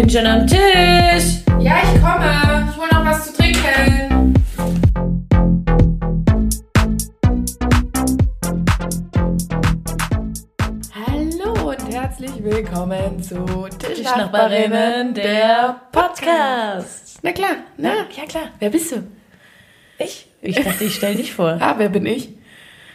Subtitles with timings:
[0.00, 1.42] bin schon am Tisch.
[1.58, 2.68] Ja, ich komme.
[2.70, 4.32] Ich hole noch was zu trinken.
[10.94, 13.44] Hallo und herzlich willkommen zu
[13.76, 17.18] Tischnachbarinnen, der Podcast.
[17.22, 18.50] Na klar, na, ja klar.
[18.60, 19.02] Wer bist du?
[19.98, 20.28] Ich?
[20.42, 21.58] Ich dachte, ich stell dich vor.
[21.60, 22.28] Ah, wer bin ich?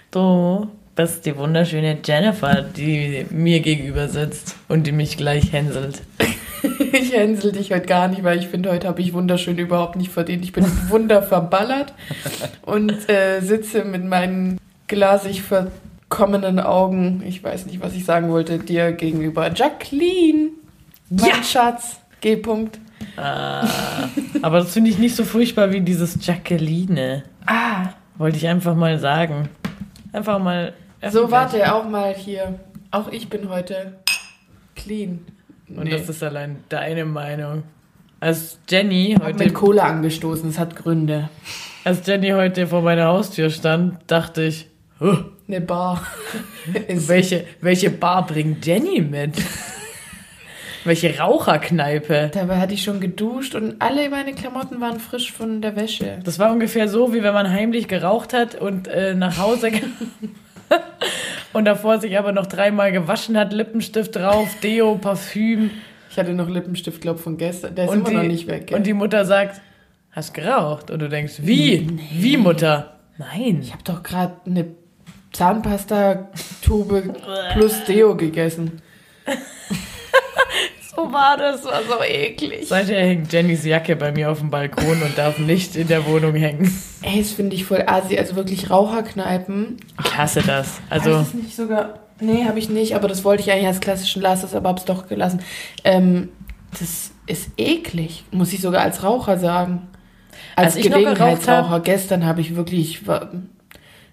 [0.09, 6.01] Du bist die wunderschöne Jennifer, die mir gegenüber sitzt und die mich gleich hänselt.
[6.93, 10.11] Ich hänsel dich heute gar nicht, weil ich finde, heute habe ich wunderschön überhaupt nicht
[10.11, 10.43] verdient.
[10.43, 11.93] Ich bin wunderverballert
[12.63, 18.59] und äh, sitze mit meinen glasig verkommenen Augen, ich weiß nicht, was ich sagen wollte,
[18.59, 19.51] dir gegenüber.
[19.53, 20.49] Jacqueline,
[21.09, 21.43] mein Ja.
[21.43, 22.35] Schatz, G.
[22.35, 22.79] -Punkt.
[23.17, 23.67] Ah,
[24.41, 27.23] aber das finde ich nicht so furchtbar wie dieses Jacqueline.
[27.45, 29.49] Ah, Wollte ich einfach mal sagen.
[30.13, 30.73] Einfach mal.
[31.09, 32.59] so warte auch mal hier.
[32.91, 33.97] Auch ich bin heute
[34.75, 35.25] clean.
[35.69, 35.91] Und Nee.
[35.91, 37.63] das ist allein deine Meinung.
[38.19, 41.29] Als Jenny hab heute, mit Kohle angestoßen, es hat Gründe.
[41.83, 44.67] als Jenny heute vor meiner Haustür stand, dachte ich,
[44.99, 46.05] "Huh, Eine Bar.
[46.87, 49.33] Welche, welche Bar bringt Jenny mit?
[50.85, 52.29] welche Raucherkneipe?
[52.33, 56.19] Dabei hatte ich schon geduscht und alle meine Klamotten waren frisch von der Wäsche.
[56.23, 59.81] Das war ungefähr so, wie wenn man heimlich geraucht hat und äh, nach Hause ge-
[61.53, 65.71] und davor sich aber noch dreimal gewaschen hat, Lippenstift drauf, Deo, Parfüm.
[66.09, 67.75] Ich hatte noch Lippenstift, glaub von gestern.
[67.75, 68.67] Der ist und immer die, noch nicht weg.
[68.67, 68.77] Gell?
[68.77, 69.61] Und die Mutter sagt,
[70.11, 70.91] hast geraucht?
[70.91, 71.87] Und du denkst, wie?
[72.11, 72.99] Wie, Mutter?
[73.17, 73.59] Nein.
[73.61, 74.67] ich habe doch gerade eine
[75.31, 77.15] Zahnpasta-Tube
[77.53, 78.81] plus Deo gegessen.
[80.95, 82.67] So war das, war so eklig.
[82.67, 86.35] Seither hängt Jennys Jacke bei mir auf dem Balkon und darf nicht in der Wohnung
[86.35, 86.71] hängen.
[87.01, 88.17] Ey, das finde ich voll assi.
[88.17, 89.77] Also wirklich Raucherkneipen.
[90.03, 90.79] Ich hasse das.
[90.89, 91.99] Hab Also, ich das nicht sogar...
[92.19, 95.07] Nee, habe ich nicht, aber das wollte ich eigentlich als klassischen Lasses, aber hab's doch
[95.07, 95.41] gelassen.
[95.83, 96.29] Ähm,
[96.79, 99.87] das ist eklig, muss ich sogar als Raucher sagen.
[100.55, 101.79] Als, Als ich noch geraucht Gelegenheitsraucher.
[101.79, 103.07] Gestern habe ich wirklich...
[103.07, 103.31] war-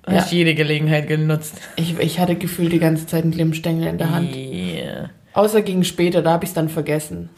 [0.08, 0.14] ja.
[0.14, 0.24] Ja.
[0.24, 1.56] ich jede Gelegenheit genutzt.
[1.76, 4.34] Ich, ich hatte gefühlt die ganze Zeit einen Glimmstängel in der Hand.
[4.34, 5.10] Yeah.
[5.32, 7.30] Außer gegen später, da habe ich es dann vergessen.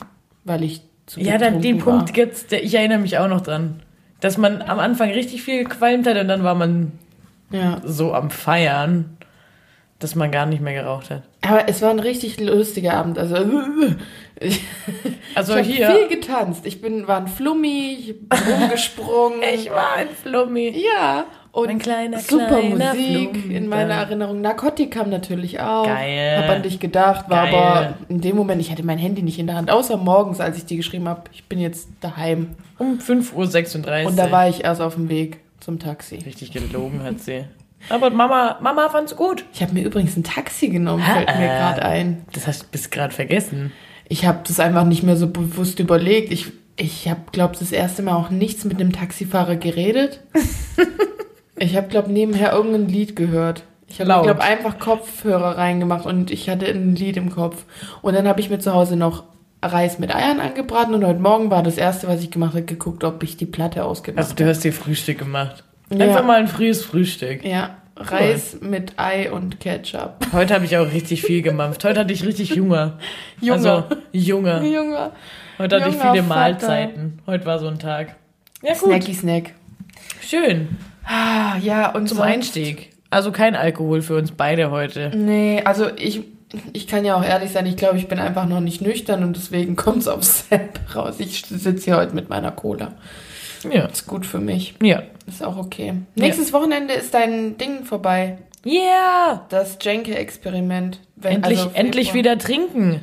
[0.44, 1.96] Weil ich zu Ja, dann den war.
[1.98, 3.82] Punkt gibt's, der, ich erinnere mich auch noch dran.
[4.20, 6.92] Dass man am Anfang richtig viel gequalmt hat und dann war man
[7.50, 7.80] Ja.
[7.84, 9.16] so am Feiern,
[9.98, 11.22] dass man gar nicht mehr geraucht hat.
[11.42, 13.18] Aber es war ein richtig lustiger Abend.
[13.18, 13.36] Also,
[14.40, 14.62] ich,
[15.34, 16.08] Also ich habe hier.
[16.08, 16.66] viel getanzt.
[16.66, 19.40] Ich bin, war ein Flummi, ich bin rumgesprungen.
[19.54, 20.70] Ich war ein Flummi.
[20.96, 21.24] Ja.
[21.52, 23.54] Und Ein kleiner, super kleiner Musik Flummi.
[23.54, 24.40] in meiner Erinnerung.
[24.40, 25.84] Narkotikam natürlich auch.
[25.84, 26.38] Geil.
[26.38, 27.54] Hab an dich gedacht, war Geil.
[27.54, 30.56] aber in dem Moment, ich hatte mein Handy nicht in der Hand, außer morgens, als
[30.56, 32.52] ich dir geschrieben habe, ich bin jetzt daheim.
[32.78, 34.08] Um 5.36 Uhr.
[34.08, 36.16] Und da war ich erst auf dem Weg zum Taxi.
[36.24, 37.44] Richtig gelogen hat sie.
[37.90, 39.44] Aber Mama, Mama fand's gut.
[39.52, 42.24] Ich habe mir übrigens ein Taxi genommen, fällt mir gerade ein.
[42.32, 43.72] Das hast du bis gerade vergessen.
[44.08, 46.32] Ich habe das einfach nicht mehr so bewusst überlegt.
[46.32, 46.46] Ich,
[46.76, 50.20] ich habe, glaube das erste Mal auch nichts mit einem Taxifahrer geredet.
[51.56, 53.64] ich habe, glaube nebenher irgendein Lied gehört.
[53.88, 57.64] Ich habe, glaube einfach Kopfhörer reingemacht und ich hatte ein Lied im Kopf.
[58.00, 59.24] Und dann habe ich mir zu Hause noch
[59.62, 63.04] Reis mit Eiern angebraten und heute Morgen war das erste, was ich gemacht habe, geguckt,
[63.04, 65.62] ob ich die Platte ausgemacht Also du hast dir Frühstück gemacht.
[65.90, 66.06] Ja.
[66.06, 67.44] Einfach mal ein frühes Frühstück.
[67.44, 70.26] Ja, Reis mit Ei und Ketchup.
[70.32, 71.84] Heute habe ich auch richtig viel gemampft.
[71.84, 72.98] Heute hatte ich richtig Hunger.
[73.40, 73.54] Junger.
[73.54, 74.66] Also, Junge.
[74.66, 75.12] Junge.
[75.58, 76.40] Heute hatte ich Junger viele Vater.
[76.40, 77.18] Mahlzeiten.
[77.26, 78.16] Heute war so ein Tag.
[78.62, 78.88] Ja, gut.
[78.88, 79.50] Snacky Snack.
[80.22, 80.78] Schön.
[81.04, 82.90] Ah, ja, und Zum sonst- Einstieg.
[83.10, 85.10] Also kein Alkohol für uns beide heute.
[85.14, 86.22] Nee, also ich,
[86.72, 89.36] ich kann ja auch ehrlich sein, ich glaube, ich bin einfach noch nicht nüchtern und
[89.36, 91.16] deswegen kommt es aufs Sepp raus.
[91.18, 92.92] Ich sitze hier heute mit meiner Cola.
[93.70, 93.84] Ja.
[93.86, 94.74] Ist gut für mich.
[94.82, 95.02] Ja.
[95.26, 95.94] Ist auch okay.
[96.14, 98.38] Nächstes Wochenende ist dein Ding vorbei.
[98.64, 99.44] Yeah!
[99.50, 100.98] Das Jenke-Experiment.
[101.16, 103.00] Wenn- Endlich, also endlich wieder trinken.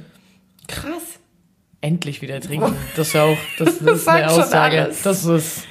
[0.68, 1.20] Krass.
[1.82, 2.76] Endlich wieder trinken.
[2.98, 4.90] Das ist ja auch, das, das, Das ist eine Aussage.
[5.04, 5.64] Das ist,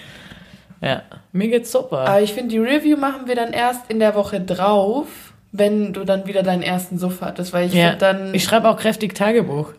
[0.80, 1.02] ja.
[1.32, 2.00] Mir geht's super.
[2.00, 5.06] Aber ich finde, die Review machen wir dann erst in der Woche drauf,
[5.52, 7.52] wenn du dann wieder deinen ersten Suff hattest.
[7.52, 7.94] Weil ich ja.
[7.94, 8.34] dann.
[8.34, 9.72] ich schreibe auch kräftig Tagebuch.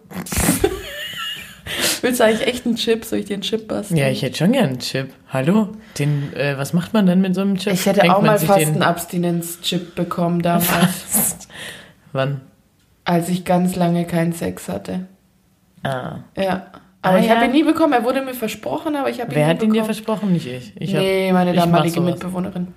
[2.01, 3.05] willst du eigentlich echt einen Chip?
[3.05, 3.97] Soll ich dir einen Chip basteln?
[3.97, 5.13] Ja, ich hätte schon gern einen Chip.
[5.29, 5.69] Hallo?
[5.97, 7.73] Den, äh, was macht man dann mit so einem Chip?
[7.73, 10.67] Ich hätte Denkt auch mal fast den- einen Abstinenz-Chip bekommen damals.
[12.13, 12.41] Wann?
[13.09, 15.07] als ich ganz lange keinen Sex hatte.
[15.81, 16.17] Ah.
[16.37, 16.67] Ja.
[17.01, 17.45] Aber Ah, ich habe ja.
[17.45, 17.93] ihn nie bekommen.
[17.93, 19.85] Er wurde mir versprochen, aber ich habe ihn Wer nie hat ihn dir bekommen.
[19.85, 20.33] versprochen?
[20.33, 20.73] Nicht ich.
[20.77, 22.01] ich hab- nee, meine damalige.
[22.01, 22.67] Mitbewohnerin.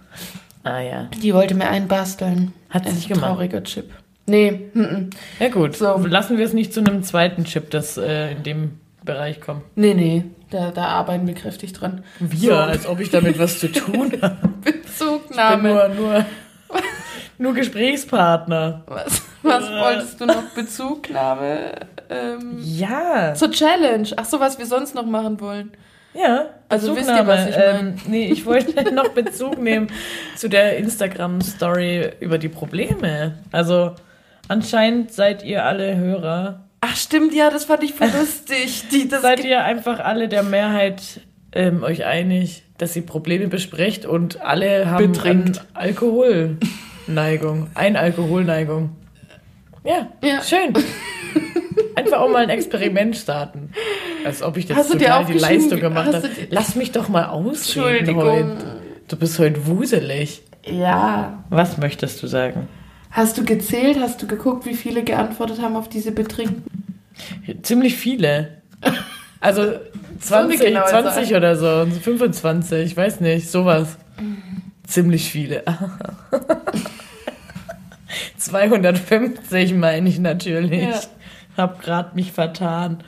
[0.64, 1.08] Ah ja.
[1.20, 2.52] Die wollte mir einen basteln.
[2.70, 3.24] Hat sie nicht gemacht.
[3.24, 3.90] Trauriger Chip.
[4.26, 5.10] Nee, mm -mm.
[5.40, 5.96] Ja gut, So.
[6.06, 9.62] lassen wir es nicht zu einem zweiten Chip, das äh, in dem Bereich kommt.
[9.74, 10.24] nee, nee.
[10.50, 12.04] Da, da arbeiten wir kräftig dran.
[12.20, 14.36] Wir, als ob ich damit was zu tun habe.
[14.64, 15.68] Ich bin Bezugnahme.
[15.70, 16.24] nur, nur,
[17.38, 18.82] nur Gesprächspartner.
[18.86, 20.42] Was, was wolltest du noch?
[20.54, 21.72] Bezugnahme?
[22.12, 23.34] Ähm, Ja.
[23.34, 24.08] zur Challenge.
[24.16, 25.72] Ach so, was wir sonst noch machen wollen.
[26.14, 27.76] Ja, Also wisst ihr, was ich mein?
[27.78, 29.88] ähm, Nee, ich wollte noch Bezug nehmen
[30.36, 33.38] zu der Instagram-Story über die Probleme.
[33.50, 33.92] Also
[34.48, 36.64] anscheinend seid ihr alle Hörer.
[36.82, 38.84] Ach stimmt, ja, das fand ich voll lustig.
[38.92, 41.20] Die, Seid ihr einfach alle der Mehrheit
[41.52, 45.62] ähm, euch einig, dass ihr Probleme besprecht und alle haben Betrinkt.
[45.74, 45.84] eine
[47.06, 47.68] Alkoholneigung.
[47.74, 48.90] Ein Alkoholneigung.
[49.84, 50.42] Ja, Ja.
[50.42, 50.72] schön.
[51.94, 53.72] Einfach auch mal ein Experiment starten.
[54.24, 56.28] Als ob ich jetzt Hast total die Leistung gemacht habe.
[56.50, 58.80] Lass mich doch mal ausreden heute.
[59.08, 60.42] Du bist heute wuselig.
[60.64, 61.44] Ja.
[61.50, 62.68] Was möchtest du sagen?
[63.10, 63.98] Hast du gezählt?
[64.00, 66.64] Hast du geguckt, wie viele geantwortet haben auf diese Betrinken?
[67.62, 68.62] Ziemlich viele.
[69.44, 69.72] Also
[70.20, 71.36] 20, genaue 20 Zahl.
[71.36, 73.96] oder so, 25, ich weiß nicht, sowas.
[74.86, 75.64] Ziemlich viele.
[78.36, 80.82] 250 meine ich natürlich.
[80.82, 81.00] Ja.
[81.56, 83.02] Hab grad mich vertan.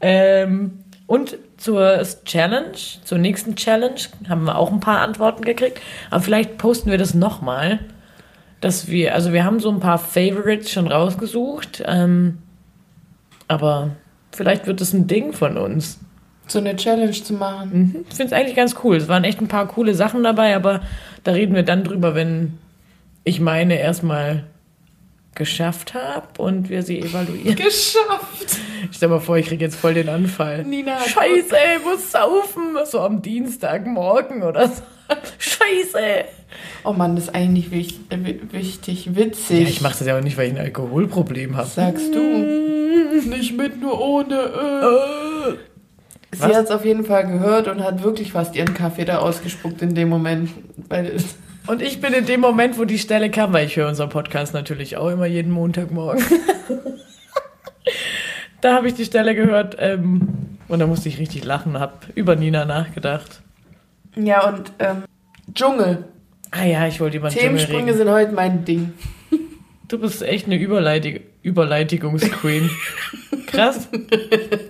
[0.00, 5.80] Ähm, und zur Challenge, zur nächsten Challenge, haben wir auch ein paar Antworten gekriegt.
[6.10, 7.80] Aber vielleicht posten wir das nochmal.
[8.60, 11.82] Dass wir, also wir haben so ein paar Favorites schon rausgesucht.
[11.86, 12.38] Ähm,
[13.48, 13.90] aber
[14.32, 15.98] vielleicht wird es ein Ding von uns.
[16.46, 17.70] So eine Challenge zu machen.
[17.72, 18.04] Mhm.
[18.08, 18.96] Ich finde es eigentlich ganz cool.
[18.96, 20.80] Es waren echt ein paar coole Sachen dabei, aber
[21.24, 22.58] da reden wir dann drüber, wenn
[23.24, 24.44] ich meine erstmal
[25.34, 27.54] geschafft habe und wir sie evaluieren.
[27.56, 28.58] Geschafft!
[28.90, 30.64] Ich stell mal vor, ich kriege jetzt voll den Anfall.
[30.64, 32.76] Nina Scheiße, ey, muss saufen.
[32.84, 34.82] So am Dienstagmorgen oder so.
[35.38, 36.24] Scheiße.
[36.84, 39.68] Oh Mann, das ist eigentlich wich, äh, wi- wichtig, Ja, witzig.
[39.68, 41.68] ich mache das ja auch nicht, weil ich ein Alkoholproblem habe.
[41.68, 42.20] Sagst du.
[43.28, 44.34] Nicht mit, nur ohne.
[44.34, 45.52] Äh.
[46.32, 46.56] Sie Was?
[46.56, 49.94] hat es auf jeden Fall gehört und hat wirklich fast ihren Kaffee da ausgespuckt in
[49.94, 50.50] dem Moment.
[50.88, 51.16] Weil
[51.70, 54.54] Und ich bin in dem Moment, wo die Stelle kam, weil ich höre unseren Podcast
[54.54, 56.20] natürlich auch immer jeden Montagmorgen.
[58.60, 62.34] da habe ich die Stelle gehört ähm, und da musste ich richtig lachen, habe über
[62.34, 63.42] Nina nachgedacht.
[64.16, 65.04] ja, und ähm,
[65.54, 66.06] Dschungel.
[66.50, 67.98] Ah ja, ich wollte über den Dschungel Themensprünge reden.
[67.98, 68.92] sind heute mein Ding.
[69.86, 72.70] Du bist echt eine Überleitig Überleitigungsqueen.
[73.46, 73.88] Krass.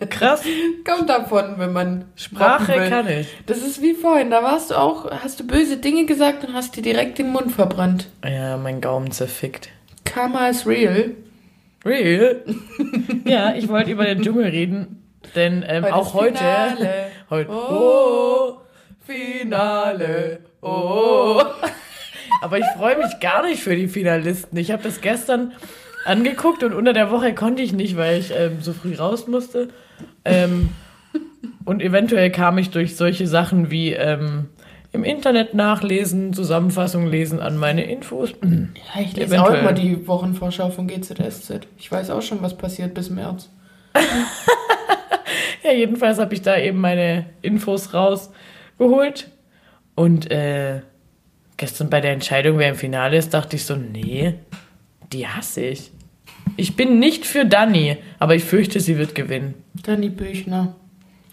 [0.08, 0.42] Krass.
[0.88, 2.88] Kommt davon, wenn man Sprache will.
[2.88, 3.28] kann ich.
[3.46, 6.76] Das ist wie vorhin, da warst du auch, hast du böse Dinge gesagt und hast
[6.76, 8.08] dir direkt den Mund verbrannt.
[8.24, 9.68] Ja, mein Gaumen zerfickt.
[10.04, 11.10] Karma is real.
[11.84, 12.42] Real?
[13.24, 15.02] ja, ich wollte über den Dschungel reden,
[15.34, 16.38] denn ähm, Heute auch heute.
[16.38, 17.06] Finale.
[17.30, 17.50] Heute.
[17.52, 18.58] Oh,
[19.06, 20.40] Finale.
[20.62, 21.40] Oh.
[22.42, 24.58] Aber ich freue mich gar nicht für die Finalisten.
[24.58, 25.52] Ich habe das gestern
[26.04, 29.68] angeguckt und unter der Woche konnte ich nicht, weil ich ähm, so früh raus musste.
[30.24, 30.70] Ähm,
[31.64, 34.48] und eventuell kam ich durch solche Sachen wie ähm,
[34.92, 38.30] im Internet nachlesen, Zusammenfassung lesen an meine Infos.
[38.42, 39.58] Ja, ich lese Eventuell.
[39.58, 41.60] auch immer die Wochenvorschau von GZSZ.
[41.78, 43.48] Ich weiß auch schon, was passiert bis März.
[45.62, 49.30] Ja, jedenfalls habe ich da eben meine Infos rausgeholt.
[49.94, 50.80] Und äh,
[51.56, 54.34] gestern bei der Entscheidung, wer im Finale ist, dachte ich so, nee,
[55.12, 55.90] die hasse ich.
[56.56, 59.54] Ich bin nicht für Dani, aber ich fürchte, sie wird gewinnen.
[59.82, 60.74] Dani Büchner.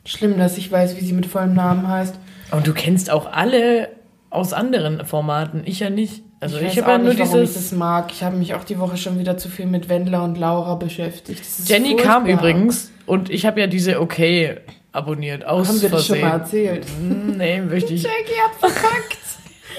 [0.05, 2.15] Schlimm, dass ich weiß, wie sie mit vollem Namen heißt.
[2.51, 3.89] Und du kennst auch alle
[4.29, 6.23] aus anderen Formaten, ich ja nicht.
[6.39, 7.53] Also ich, weiß habe ja nur warum ich dieses...
[7.55, 8.11] das mag.
[8.11, 11.41] Ich habe mich auch die Woche schon wieder zu viel mit Wendler und Laura beschäftigt.
[11.65, 12.13] Jenny furchtbar.
[12.13, 14.57] kam übrigens und ich habe ja diese Okay
[14.91, 16.85] abonniert, aus Haben wir das schon mal erzählt?
[17.01, 18.03] Nee, möchte ich...
[18.03, 19.17] Jackie hat verkackt.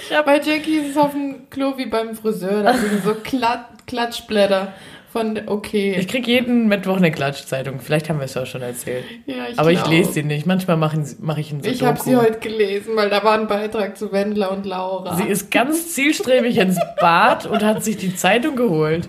[0.11, 2.63] ja, bei Jackie ist es auf dem Klo wie beim Friseur.
[2.63, 4.73] Da sind so Klat Klatschblätter
[5.13, 5.97] von okay.
[5.99, 7.81] Ich krieg jeden Mittwoch eine Klatschzeitung.
[7.81, 9.05] Vielleicht haben wir es ja auch schon erzählt.
[9.27, 9.91] ja, Aber ich glaub.
[9.91, 10.47] lese sie nicht.
[10.47, 13.97] Manchmal mache mach ich einen Ich habe sie heute gelesen, weil da war ein Beitrag
[13.97, 15.17] zu Wendler und Laura.
[15.17, 19.09] Sie ist ganz zielstrebig ins Bad und hat sich die Zeitung geholt.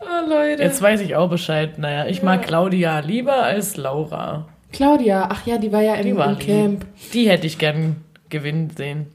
[0.00, 0.62] oh, Leute.
[0.62, 1.78] Jetzt weiß ich auch Bescheid.
[1.78, 2.46] Naja, ich mag Ja.
[2.46, 4.46] Claudia lieber als Laura.
[4.72, 6.38] Claudia, ach ja, die war ja im, Die war im.
[6.38, 6.86] Camp.
[7.14, 7.96] Die hätte ich gern
[8.28, 9.06] gewinnen sehen.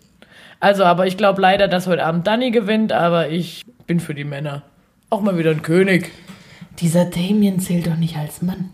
[0.59, 4.23] Also, aber ich glaube leider, dass heute Abend Dani gewinnt, aber ich bin für die
[4.25, 4.63] Männer.
[5.09, 6.11] Auch mal wieder ein König.
[6.79, 8.69] Dieser Damien zählt doch nicht als Mann.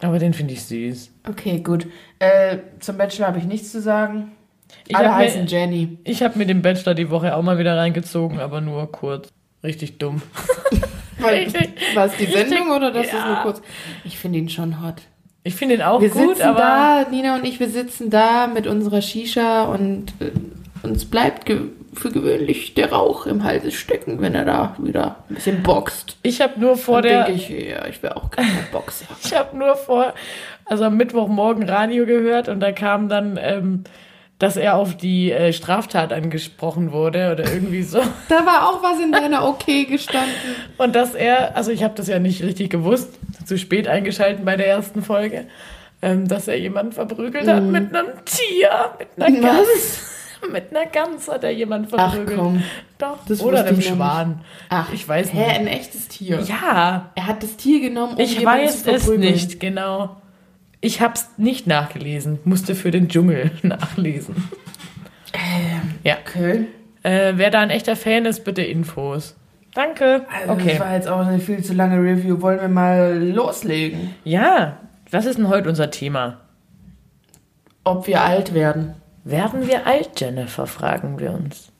[0.00, 1.10] Aber den finde ich süß.
[1.28, 1.86] Okay, gut.
[2.18, 4.32] Äh, zum Bachelor habe ich nichts zu sagen.
[4.86, 5.98] Ich Alle hab mir- heißen Jenny.
[6.04, 9.28] Ich habe mir den Bachelor die Woche auch mal wieder reingezogen, aber nur kurz.
[9.64, 10.22] Richtig dumm.
[11.94, 13.26] War es die Sendung oder das ist ja.
[13.26, 13.62] nur kurz?
[14.04, 15.02] Ich finde ihn schon hot.
[15.44, 16.58] Ich finde ihn auch Wir gut, sitzen aber.
[16.58, 20.30] da, Nina und ich, wir sitzen da mit unserer Shisha und äh,
[20.86, 21.60] uns bleibt ge
[21.94, 26.16] für gewöhnlich der Rauch im Hals stecken, wenn er da wieder ein bisschen boxt.
[26.22, 27.24] Ich habe nur vor Dann der.
[27.24, 29.06] denke ich, ja, ich wäre auch gerne Boxer.
[29.24, 30.12] Ich habe nur vor,
[30.66, 33.84] also am Mittwochmorgen Radio gehört und da kam dann, ähm,
[34.38, 38.00] dass er auf die äh, Straftat angesprochen wurde oder irgendwie so.
[38.28, 40.34] Da war auch was in deiner Okay gestanden.
[40.76, 43.14] Und dass er, also ich habe das ja nicht richtig gewusst,
[43.46, 45.46] zu spät eingeschaltet bei der ersten Folge,
[46.02, 50.12] ähm, dass er jemanden verprügelt hat mit einem Tier, mit einer Gans.
[50.52, 52.38] Mit einer Gans hat er jemanden Ach verprügelt.
[52.38, 52.62] komm.
[52.98, 54.40] Doch, Das oder einem Schwan.
[54.68, 55.50] Ach, Ich weiß hä, nicht.
[55.58, 56.40] ein echtes Tier.
[56.40, 60.16] Ja, Er hat das Tier genommen, um ich weiß zu es nicht, genau.
[60.80, 64.36] Ich hab's nicht nachgelesen, musste für den Dschungel nachlesen.
[65.32, 66.16] Ähm, Ja.
[66.16, 66.68] Köln?
[67.02, 69.36] Äh, wer da ein echter Fan ist, bitte Infos.
[69.74, 70.24] Danke.
[70.34, 70.70] Also okay.
[70.70, 72.40] das war jetzt auch eine viel zu lange Review.
[72.40, 74.14] Wollen wir mal loslegen?
[74.24, 74.78] Ja,
[75.10, 76.38] was ist denn heute unser Thema?
[77.84, 78.94] Ob wir alt werden.
[79.28, 81.72] Werden wir alt, Jennifer, fragen wir uns.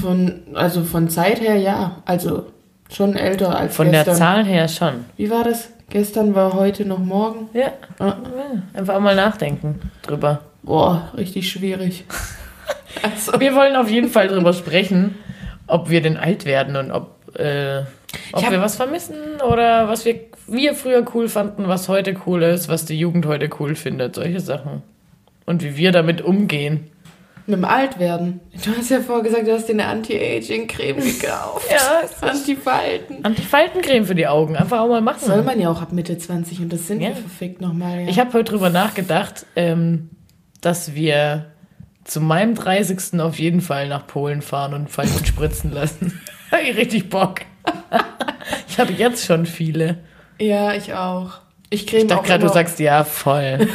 [0.00, 1.96] Von, also von Zeit her ja.
[2.04, 2.46] Also
[2.88, 4.04] schon älter als Von gestern.
[4.04, 5.04] der Zahl her schon.
[5.16, 5.70] Wie war das?
[5.90, 7.48] Gestern war heute noch morgen.
[7.52, 7.72] Ja.
[7.98, 8.14] Ah.
[8.36, 8.62] ja.
[8.78, 10.42] Einfach mal nachdenken drüber.
[10.62, 12.04] Boah, richtig schwierig.
[13.02, 15.16] also, Wir wollen auf jeden Fall drüber sprechen,
[15.66, 17.80] ob wir denn alt werden und ob, äh,
[18.32, 19.16] ob hab- wir was vermissen
[19.50, 23.50] oder was wir, wir früher cool fanden, was heute cool ist, was die Jugend heute
[23.58, 24.82] cool findet, solche Sachen.
[25.46, 26.90] Und wie wir damit umgehen.
[27.46, 28.40] mit dem Altwerden.
[28.64, 31.66] Du hast ja vorher gesagt, du hast dir eine Anti-Aging-Creme gekauft.
[31.70, 33.24] Ja, Anti-Falten.
[33.24, 35.20] Antifaltencreme für die Augen, einfach auch mal machen.
[35.26, 37.08] Soll man ja auch ab Mitte 20 und das sind Ja.
[37.10, 38.00] wir verfickt nochmal.
[38.02, 38.08] Ja.
[38.08, 40.08] Ich habe heute drüber nachgedacht, ähm,
[40.62, 41.46] dass wir
[42.04, 43.20] zu meinem 30.
[43.20, 46.20] auf jeden Fall nach Polen fahren und Falten spritzen lassen.
[46.68, 47.40] Ich richtig Bock.
[48.68, 49.98] ich habe jetzt schon viele.
[50.38, 51.32] ja, ich auch.
[51.68, 53.66] Ich creme Ich dachte gerade, du sagst ja voll.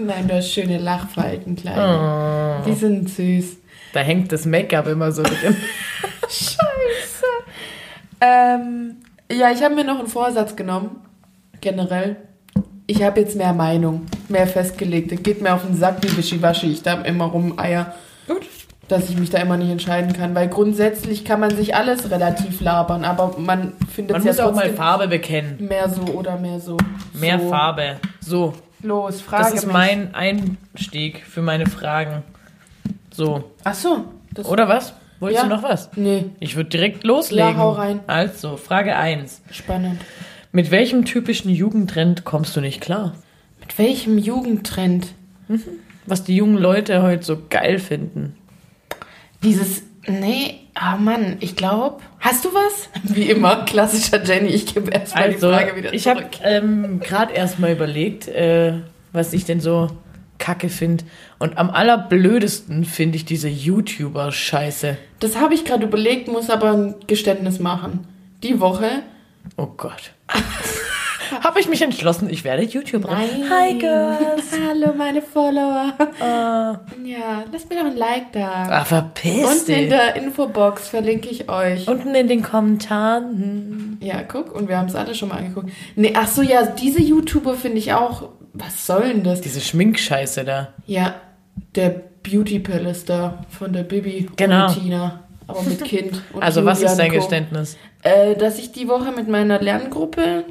[0.00, 2.60] Nein, du hast schöne Lachfalten, Kleine.
[2.62, 3.56] Oh, Die sind süß.
[3.92, 5.56] da hängt das Make-up immer so drin.
[6.28, 7.26] Scheiße.
[8.20, 8.96] Ähm,
[9.30, 10.96] ja, ich habe mir noch einen Vorsatz genommen.
[11.60, 12.16] Generell.
[12.86, 15.12] Ich habe jetzt mehr Meinung, mehr festgelegt.
[15.12, 16.72] Es geht mir auf den Sack, wie Wischiwaschi.
[16.72, 17.94] Ich da immer rum Eier.
[18.26, 18.42] Gut.
[18.88, 20.34] Dass ich mich da immer nicht entscheiden kann.
[20.34, 24.52] Weil grundsätzlich kann man sich alles relativ labern, aber man findet Man es ja muss
[24.52, 25.68] auch mal Farbe bekennen.
[25.68, 26.76] mehr so oder mehr so.
[27.12, 27.48] Mehr so.
[27.48, 27.96] Farbe.
[28.20, 29.72] So, Los, Frage das ist mich.
[29.72, 32.22] mein Einstieg für meine Fragen.
[33.12, 34.04] So, Ach so.
[34.44, 34.94] Oder was?
[35.18, 35.48] Wolltest Ja.
[35.48, 35.90] du noch was?
[35.96, 37.50] Nee, Ich würde direkt loslegen.
[37.52, 38.00] Ja, hau rein.
[38.06, 39.42] Also, Frage 1.
[39.50, 40.00] spannend.
[40.52, 43.14] Mit welchem typischen Jugendtrend kommst du nicht klar?
[43.60, 45.08] Mit welchem Jugendtrend?
[46.06, 48.34] Was die jungen Leute heute so geil finden.
[49.42, 52.00] Dieses, nee, ah Mann, ich glaube.
[52.20, 52.88] Hast du was?
[53.02, 56.40] Wie immer, klassischer Jenny, ich gebe erstmal Also, die Frage wieder ich habe zurück.
[56.42, 58.74] ähm, gerade erst mal überlegt, äh,
[59.12, 59.88] was ich denn so
[60.38, 61.04] kacke finde.
[61.38, 64.96] Und am allerblödesten finde ich diese YouTuber-Scheiße.
[65.20, 68.06] Das habe ich gerade überlegt, muss aber ein Geständnis machen.
[68.42, 69.02] Die Woche.
[69.56, 70.12] Oh Gott.
[71.44, 73.16] habe ich mich entschlossen, ich werde YouTuberin.
[73.50, 74.44] Hi, Girls.
[74.68, 75.92] Hallo, meine Follower.
[76.20, 78.66] Ah, Ja, lasst mir doch ein Like da.
[78.70, 79.88] ah, verpiss Unten in dich.
[79.90, 81.86] der Infobox verlinke ich euch.
[81.88, 83.98] Unten in den Kommentaren.
[84.00, 85.70] Ja, guck, und wir haben es alle schon mal angeguckt.
[85.96, 88.28] Nee, ach so, ja, diese YouTuber finde ich auch.
[88.52, 89.40] Was soll denn das?
[89.40, 90.68] Diese Schminkscheiße da.
[90.86, 91.14] Ja,
[91.76, 91.90] der
[92.22, 94.66] Beauty Palace da von der Bibi Genau.
[94.68, 95.20] und Tina.
[95.46, 96.22] Aber mit Kind.
[96.32, 97.20] Und Also, was Julia ist dein und Co.
[97.22, 97.76] Geständnis?
[98.02, 100.44] Äh, dass ich die Woche mit meiner Lerngruppe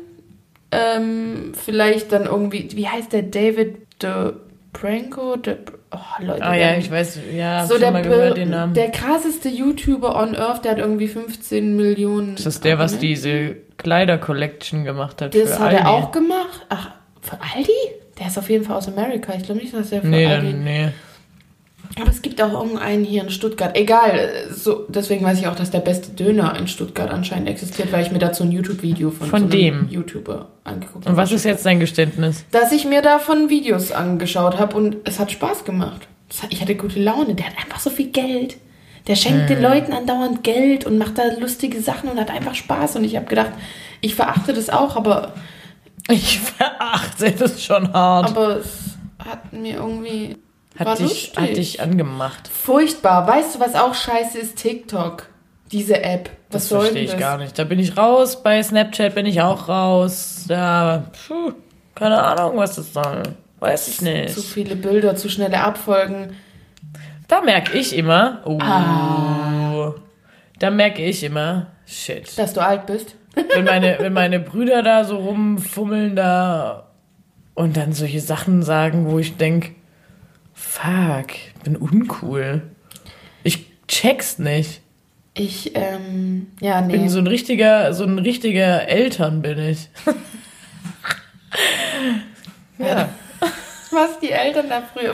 [0.72, 4.34] ähm, vielleicht dann irgendwie, wie heißt der David de
[4.74, 5.36] Pranko?
[5.38, 5.58] De,
[5.92, 6.44] oh, Leute.
[6.44, 8.74] Ah ja, der- ich weiß, ja, so der, mal gehört den Namen.
[8.76, 12.36] der krasseste YouTuber on Earth, der hat irgendwie 15 Millionen.
[12.36, 13.08] Das ist der, was Abonnenten.
[13.08, 15.76] diese Kleider-Collection gemacht hat Das hat Aldi.
[15.78, 16.66] er auch gemacht.
[16.70, 17.72] Ach, für Aldi?
[18.20, 19.34] Der ist auf jeden Fall aus Amerika.
[19.36, 20.52] Ich glaube nicht, dass der für Nee, Aldi.
[20.52, 20.90] dann, nee.
[22.02, 23.76] Aber es gibt auch irgendeinen hier in Stuttgart.
[23.76, 28.04] Egal, so, deswegen weiß ich auch, dass der beste Döner in Stuttgart anscheinend existiert, weil
[28.06, 29.88] ich mir dazu ein YouTube-Video von, Von so dem?
[29.90, 32.46] YouTuber angeguckt Und was ist jetzt dein Geständnis?
[32.52, 36.08] Dass ich mir davon Videos angeschaut habe und es hat Spaß gemacht.
[36.50, 37.36] Ich hatte gute Laune.
[37.36, 38.58] Der hat einfach so viel Geld.
[39.08, 39.56] Der schenkt Hm.
[39.56, 42.96] den Leuten andauernd Geld und macht da lustige Sachen und hat einfach Spaß.
[42.98, 43.52] Und ich habe gedacht,
[44.02, 45.34] ich verachte das auch, aber,
[46.10, 48.30] Ich verachte das schon hart.
[48.30, 48.96] aber es
[49.28, 50.38] hat mir irgendwie.
[50.86, 51.38] War Hat dich, lustig.
[51.38, 52.48] hat dich angemacht.
[52.48, 53.28] Furchtbar.
[53.28, 54.58] Weißt du, was auch scheiße ist?
[54.58, 55.28] TikTok.
[55.72, 56.30] Diese App.
[56.52, 57.20] Was Das soll verstehe ich das?
[57.20, 57.58] gar nicht.
[57.60, 58.42] Da bin ich raus.
[58.42, 60.46] Bei Snapchat bin ich auch raus.
[60.48, 61.54] Ja, puh,
[61.96, 63.24] keine Ahnung, was das soll.
[63.60, 64.40] Weiß ich Zu nicht.
[64.40, 66.36] viele Bilder, zu schnelle Abfolgen.
[67.28, 68.42] Da merke ich immer.
[68.46, 68.58] Oh.
[68.62, 69.94] Ah.
[70.60, 71.68] Da merke ich immer.
[71.86, 72.38] Shit.
[72.38, 73.16] Dass du alt bist.
[73.54, 76.88] wenn meine, wenn meine Brüder da so rumfummeln da
[77.54, 79.76] und dann solche Sachen sagen, wo ich denk,
[80.60, 82.62] fuck, ich bin uncool.
[83.44, 84.82] Ich check's nicht.
[85.34, 86.94] Ich, ähm, ja, nee.
[86.98, 89.88] Bin so ein richtiger, so ein richtiger Eltern bin ich.
[92.78, 93.10] ja.
[93.92, 95.14] Was die Eltern da früher.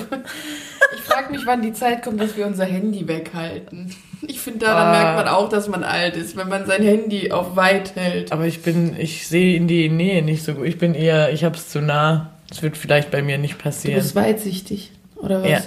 [0.95, 3.95] Ich frage mich, wann die Zeit kommt, dass wir unser Handy weghalten.
[4.27, 4.91] Ich finde, daran Ah.
[4.91, 8.33] merkt man auch, dass man alt ist, wenn man sein Handy auf weit hält.
[8.33, 10.65] Aber ich bin, ich sehe in die Nähe nicht so gut.
[10.65, 12.31] Ich bin eher, ich hab's zu nah.
[12.49, 13.95] Das wird vielleicht bei mir nicht Du passieren.
[13.95, 15.50] bist weitsichtig, oder was?
[15.50, 15.60] Ja.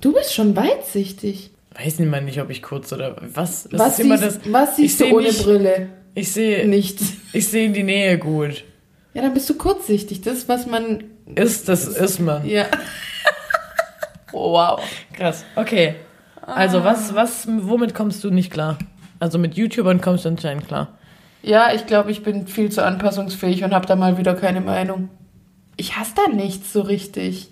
[0.00, 1.50] Du bist schon weitsichtig.
[1.74, 3.64] Weiß nicht mal nicht, ob ich kurz oder was.
[3.70, 4.52] Das Was ist immer siehst, das.
[4.52, 5.88] was siehst ich du ohne nicht- Brille?
[6.14, 7.04] Ich sehe, Nichts.
[7.32, 8.64] ich sehe in die Nähe gut.
[9.14, 10.20] Ja, dann bist du kurzsichtig.
[10.20, 11.04] Das, was man.
[11.34, 12.44] Ist, das ist man.
[12.46, 12.66] Ja.
[14.32, 14.80] oh, wow.
[15.14, 15.44] Krass.
[15.56, 15.94] Okay.
[16.42, 18.78] Also was, was, womit kommst du nicht klar?
[19.20, 20.98] Also mit YouTubern kommst du anscheinend klar.
[21.42, 25.08] Ja, ich glaube, ich bin viel zu anpassungsfähig und habe da mal wieder keine Meinung.
[25.76, 27.48] Ich hasse da nichts so richtig.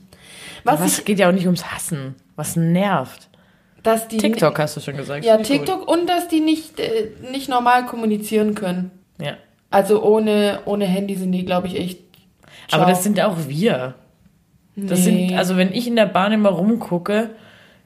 [0.64, 2.14] Was, Was ich, geht ja auch nicht ums Hassen.
[2.36, 3.28] Was nervt.
[3.82, 5.24] dass die TikTok hast du schon gesagt.
[5.24, 8.90] Ja, TikTok und dass die nicht, äh, nicht normal kommunizieren können.
[9.20, 9.36] Ja.
[9.70, 11.98] Also ohne, ohne Handy sind die, glaube ich, echt.
[12.72, 12.88] Aber ciao.
[12.90, 13.94] das sind auch wir.
[14.76, 15.28] Das Nee.
[15.28, 17.30] sind, also wenn ich in der Bahn immer rumgucke,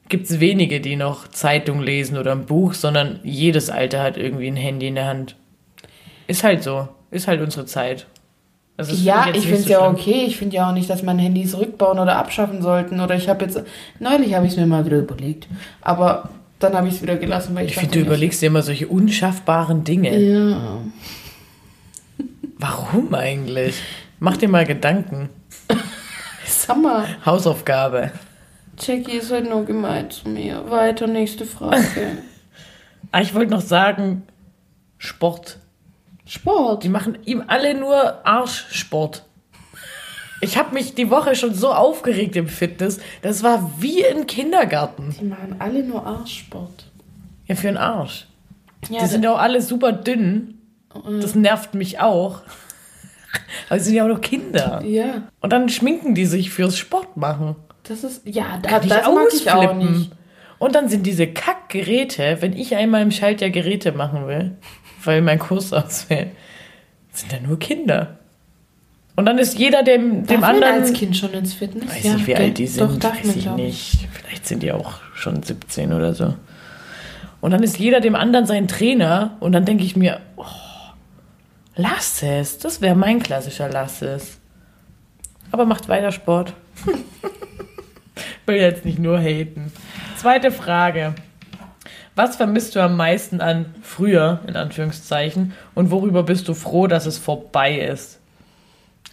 [0.09, 4.49] gibt es wenige, die noch Zeitung lesen oder ein Buch, sondern jedes Alter hat irgendwie
[4.49, 5.37] ein Handy in der Hand.
[6.27, 6.89] Ist halt so.
[7.11, 8.07] Ist halt unsere Zeit.
[8.77, 9.95] Also Ja, ich finde es so ja schlimm.
[9.95, 10.25] okay.
[10.27, 13.01] Ich finde ja auch nicht, dass man Handys rückbauen oder abschaffen sollten.
[13.01, 13.63] Oder ich habe jetzt,
[14.01, 15.47] neulich habe ich es mir mal wieder überlegt.
[15.81, 16.29] Aber
[16.59, 18.63] dann habe ich es wieder gelassen, weil ich, Ich finde, du nicht- überlegst dir immer
[18.63, 20.19] solche unschaffbaren Dinge.
[20.19, 20.79] Ja.
[22.59, 23.81] Warum eigentlich?
[24.19, 25.29] Mach dir mal Gedanken.
[26.47, 28.11] Sag mal, Hausaufgabe.
[28.79, 30.69] Jackie ist heute nur gemeint zu mir.
[30.71, 31.79] Weiter, nächste Frage.
[33.13, 34.23] Ah, ich wollte noch sagen,
[34.99, 35.59] Sport.
[36.27, 36.85] Sport.
[36.85, 39.25] Die machen ihm alle nur Arschsport.
[40.41, 42.99] Ich habe mich die Woche schon so aufgeregt im Fitness.
[43.23, 45.15] Das war wie im Kindergarten.
[45.19, 46.87] Die machen alle nur Arschsport.
[47.47, 48.27] Ja, für den Arsch.
[48.91, 50.61] Ja, die sind ja auch alle super dünn.
[51.21, 52.43] Das nervt mich auch.
[53.69, 54.83] Aber sie sind ja auch noch Kinder.
[54.85, 57.57] ja, Und dann schminken die sich fürs Sport machen.
[57.85, 60.11] das ist, ja, da, Kann ich das mag ich auch nicht.
[60.59, 64.57] Und dann sind diese Kackgeräte, wenn ich einmal im Schaltjahr Geräte machen will,
[65.07, 66.31] weil mein Kurs ausfällt,
[67.13, 68.19] sind da nur Kinder.
[69.17, 70.83] Und dann ist jeder dem, dem Darf anderen.
[70.83, 71.89] als Kind schon ins Fitness?
[71.89, 74.09] weiß ja, nicht, wie alt die sind, Doch, darf weiß ich nicht.
[74.13, 76.35] Vielleicht sind die auch schon 17 oder so.
[77.41, 80.45] Und dann ist jeder dem anderen sein Trainer und dann denke ich mir, oh,
[81.77, 84.39] lass es, das wäre mein klassischer Lass es.
[85.53, 86.55] Aber macht weiter Sport.
[88.47, 89.73] Will jetzt nicht nur haten.
[90.17, 91.15] Zweite Frage.
[92.17, 97.07] Was vermisst du am meisten an früher, in Anführungszeichen, und worüber bist du froh, dass
[97.07, 98.21] es vorbei ist?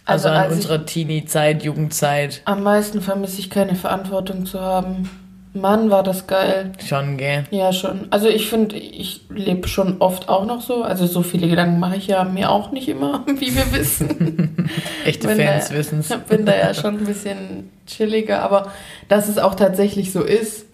[0.04, 2.42] Also, Also, an als ich- unserer Teenie-Zeit, Jugendzeit.
[2.44, 5.08] Am meisten vermisse ich keine Verantwortung zu haben.
[5.54, 6.72] Mann, war das geil.
[6.82, 7.44] Schon, gell?
[7.50, 8.06] Ja, schon.
[8.08, 10.82] Also ich finde, ich lebe schon oft auch noch so.
[10.82, 14.66] Also so viele Gedanken mache ich ja mir auch nicht immer, wie wir wissen.
[15.04, 16.08] Echte Bin Fans da, wissen's.
[16.28, 18.72] bin da ja schon ein bisschen chilliger, aber
[19.08, 20.64] dass es auch tatsächlich so ist.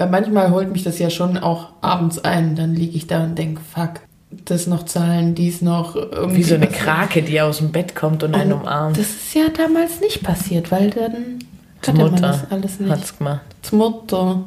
[0.00, 2.56] Weil manchmal holt mich das ja schon auch abends ein.
[2.56, 5.94] Dann liege ich da und denke, fuck, das noch zahlen, dies noch.
[5.94, 8.96] Irgendwie Wie so eine Krake, die aus dem Bett kommt und einen Und umarmt.
[8.96, 11.40] Das ist ja damals nicht passiert, weil dann
[11.86, 12.90] hatte man Mutter das alles nicht.
[12.90, 13.42] hat's gemacht.
[13.70, 14.44] Die Mutter.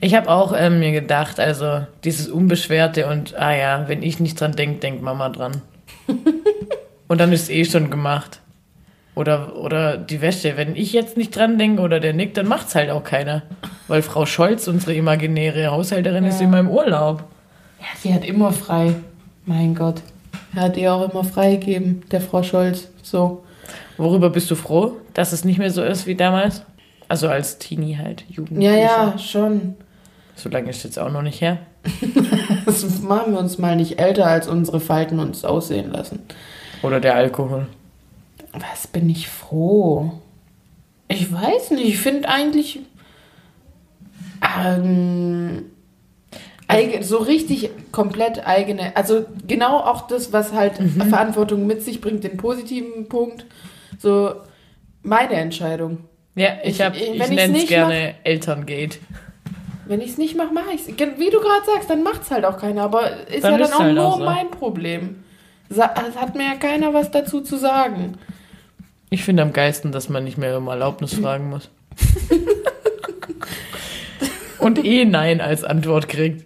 [0.00, 4.40] Ich habe auch ähm, mir gedacht, also dieses Unbeschwerte und, ah ja, wenn ich nicht
[4.40, 5.62] dran denke, denkt Mama dran.
[7.06, 8.40] und dann ist es eh schon gemacht.
[9.18, 10.56] Oder, oder die Wäsche.
[10.56, 13.42] Wenn ich jetzt nicht dran denke oder der Nick, dann macht's halt auch keiner.
[13.88, 16.46] Weil Frau Scholz, unsere imaginäre Haushälterin, ist Ja.
[16.46, 17.24] immer im Urlaub.
[17.80, 18.94] Ja, sie hat immer frei.
[19.44, 20.02] Mein Gott.
[20.54, 22.88] Er hat ihr auch immer frei gegeben, der Frau Scholz.
[23.02, 23.42] So.
[23.96, 26.62] Worüber bist du froh, dass es nicht mehr so ist wie damals?
[27.08, 28.78] Also als Teenie halt, Ja, Jugendlicher.
[28.80, 29.74] ja, schon.
[30.36, 31.58] So lange ist jetzt auch noch nicht her.
[32.66, 36.20] Das machen wir uns mal nicht älter, als unsere Falten uns aussehen lassen.
[36.82, 37.66] Oder der Alkohol.
[38.60, 40.12] Was bin ich froh?
[41.08, 41.86] Ich weiß nicht.
[41.88, 42.80] Ich finde eigentlich
[44.60, 45.64] ähm,
[47.00, 48.96] so richtig komplett eigene.
[48.96, 50.74] Also genau auch das, was halt
[51.08, 53.46] Verantwortung mit sich bringt, den positiven Punkt.
[53.98, 54.34] So
[55.02, 55.98] meine Entscheidung.
[56.34, 58.98] Ja, ich, Ich- hab, ich- ich nenne es gerne Elterngate.
[59.86, 60.88] Wenn ich es nicht mache, mache ich es.
[60.88, 62.82] Wie du gerade sagst, dann macht es halt auch keiner.
[62.82, 64.24] Aber ist Dann ja dann auch halt nur auch so.
[64.24, 65.24] mein Problem.
[65.70, 68.14] Es hat mir ja keiner was dazu zu sagen.
[69.10, 71.68] Ich finde am geilsten, dass man nicht mehr um Erlaubnis fragen muss.
[74.58, 76.44] Und eh Nein als Antwort kriegt.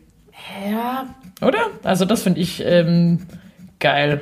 [0.71, 1.07] Ja,
[1.41, 1.59] Oder?
[1.83, 3.27] Also das finde ich ähm,
[3.81, 4.21] geil.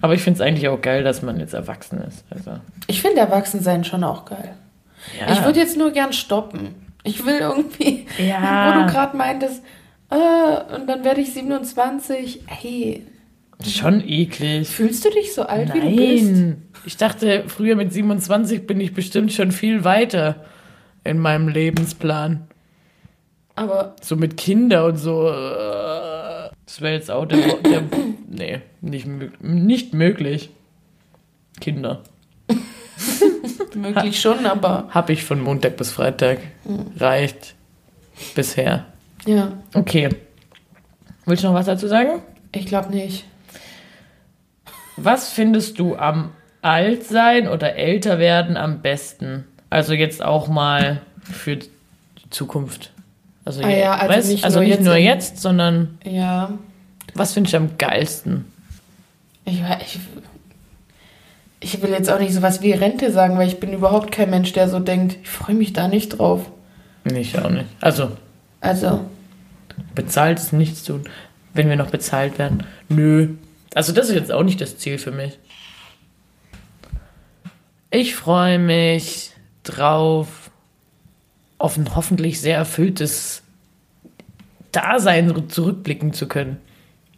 [0.00, 2.24] Aber ich finde es eigentlich auch geil, dass man jetzt erwachsen ist.
[2.30, 4.54] Also, ich finde Erwachsensein schon auch geil.
[5.18, 5.32] ja.
[5.32, 6.74] Ich würde jetzt nur gern stoppen.
[7.02, 8.74] Ich will irgendwie, Ja.
[8.76, 9.62] wo du gerade meintest,
[10.10, 12.42] äh, und dann werde ich 27.
[12.46, 13.04] Hey,
[13.66, 14.68] Schon eklig.
[14.68, 16.24] fühlst du dich so alt, wie du bist?
[16.30, 16.62] Nein.
[16.84, 20.44] Ich dachte, früher mit 27 bin ich bestimmt schon viel weiter
[21.04, 22.46] in meinem Lebensplan.
[23.56, 25.28] Aber So mit Kinder und so.
[25.28, 27.82] äh, Das wäre jetzt auch der, der.
[28.30, 29.06] Nee, nicht,
[29.42, 30.50] nicht möglich.
[31.60, 32.02] Kinder.
[33.74, 36.38] möglich schon, aber Hab ich von Montag bis Freitag.
[36.96, 37.54] Reicht.
[38.34, 38.86] Bisher.
[39.26, 40.08] ja, Okay.
[41.26, 42.22] Willst du noch was dazu sagen?
[42.52, 43.24] ich glaube nicht.
[45.02, 46.30] Was findest du am
[46.62, 49.44] Altsein oder Älterwerden am besten?
[49.70, 51.68] Also jetzt auch mal für die
[52.30, 52.92] Zukunft.
[53.44, 56.52] Also, Ah ja, also weißt, nicht also nur nicht jetzt nur jetzt, sondern Ja,
[57.14, 58.44] was findest du am geilsten?
[59.44, 59.98] ich, ich,
[61.60, 64.52] ich will jetzt auch nicht sowas wie Rente sagen, weil ich bin überhaupt kein Mensch,
[64.52, 66.50] der so denkt, ich freue mich da nicht drauf.
[67.04, 67.64] Ich auch nicht.
[67.80, 68.12] Also,
[68.60, 69.00] Also,
[69.94, 71.04] bezahlt ist nichts tun,
[71.54, 72.64] wenn wir noch bezahlt werden.
[72.88, 73.30] Nö.
[73.74, 75.38] Also das ist jetzt auch nicht das Ziel für mich.
[77.90, 79.30] Ich freue mich
[79.62, 80.50] drauf,
[81.58, 83.42] auf ein hoffentlich sehr erfülltes
[84.72, 86.58] Dasein zurückblicken zu können.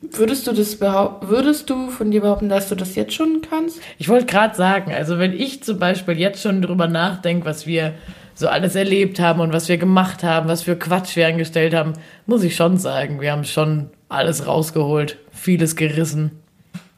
[0.00, 3.80] würdest du das behaupt, würdest du von dir behaupten, dass du das jetzt schon kannst?
[3.98, 7.94] Ich wollte gerade sagen, also wenn ich zum Beispiel jetzt schon drüber nachdenke, was wir
[8.34, 11.92] so alles erlebt haben und was wir gemacht haben, was für Quatsch wir angestellt haben,
[12.26, 16.39] muss ich schon sagen, wir haben schon alles rausgeholt, vieles gerissen.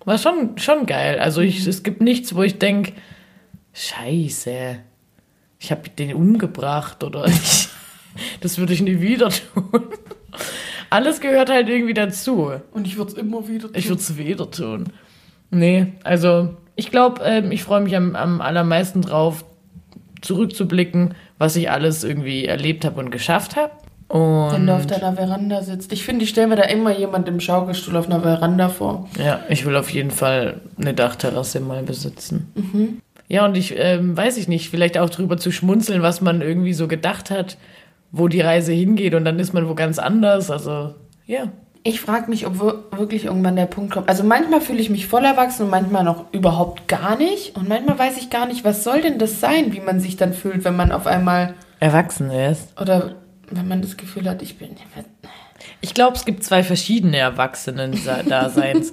[0.05, 1.19] War schon, schon geil.
[1.19, 2.93] Also ich, es gibt nichts, wo ich denke,
[3.73, 4.79] scheiße,
[5.59, 7.69] ich habe den umgebracht oder ich,
[8.41, 9.71] das würde ich nie wieder tun.
[10.91, 12.53] Alles gehört halt irgendwie dazu.
[12.73, 13.77] Und ich würde es immer wieder tun.
[13.77, 14.93] Ich würde es wieder tun.
[15.51, 19.45] Nee, also ich glaube, ähm, ich freue mich am, am allermeisten drauf,
[20.21, 23.73] zurückzublicken, was ich alles irgendwie erlebt habe und geschafft habe.
[24.13, 25.93] Wenn du auf Und deiner Veranda sitzt.
[25.93, 29.09] Ich finde, ich stelle mir da immer jemand im Schaukelstuhl auf einer Veranda vor.
[29.19, 33.01] ja, ich will auf jeden Fall eine Dachterrasse mal besitzen.
[33.29, 36.75] Ja, und ich ähm, weiß ich nicht, vielleicht auch drüber zu schmunzeln, was man irgendwie
[36.75, 37.57] so gedacht hat,
[38.11, 40.51] wo die Reise hingeht und dann ist man wo ganz anders.
[40.51, 40.95] Also,
[41.27, 41.45] ja.
[41.85, 44.09] Ich frage mich, ob wir- wirklich irgendwann der Punkt kommt.
[44.09, 47.57] Also manchmal fühle ich mich voll erwachsen und manchmal noch überhaupt gar nicht.
[47.57, 50.33] Und manchmal weiß ich gar nicht, was soll denn das sein, wie man sich dann
[50.35, 52.79] fühlt, wenn man auf einmal Erwachsen ist.
[52.81, 53.15] oder
[53.57, 54.77] wenn man das Gefühl hat, ich bin.
[55.81, 58.93] Ich glaube, es gibt zwei verschiedene Erwachsenen-Daseins.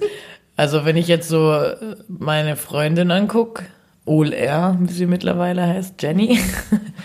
[0.56, 3.64] also, wenn ich jetzt so äh, meine Freundin angucke,
[4.06, 6.38] OLR, wie sie mittlerweile heißt, Jenny,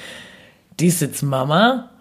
[0.79, 1.91] die ist jetzt Mama.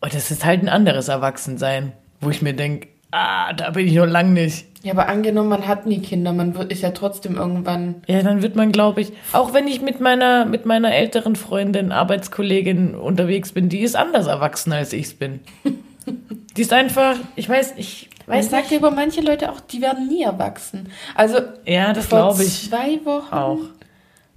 [0.00, 3.94] Und das ist halt ein anderes Erwachsensein, wo ich mir denke, ah, da bin ich
[3.94, 4.66] noch lang nicht.
[4.82, 8.02] Ja, aber angenommen, man hat nie Kinder, man wird, ist ja trotzdem irgendwann.
[8.08, 11.92] Ja, dann wird man, glaube ich, auch wenn ich mit meiner, mit meiner älteren Freundin,
[11.92, 15.40] Arbeitskollegin unterwegs bin, die ist anders erwachsen, als ich es bin.
[16.56, 18.72] die ist einfach, ich weiß, ich weiß sagt nicht.
[18.72, 20.88] ja über manche Leute auch, die werden nie erwachsen.
[21.14, 23.58] Also Ja, das glaube ich zwei Wochen auch.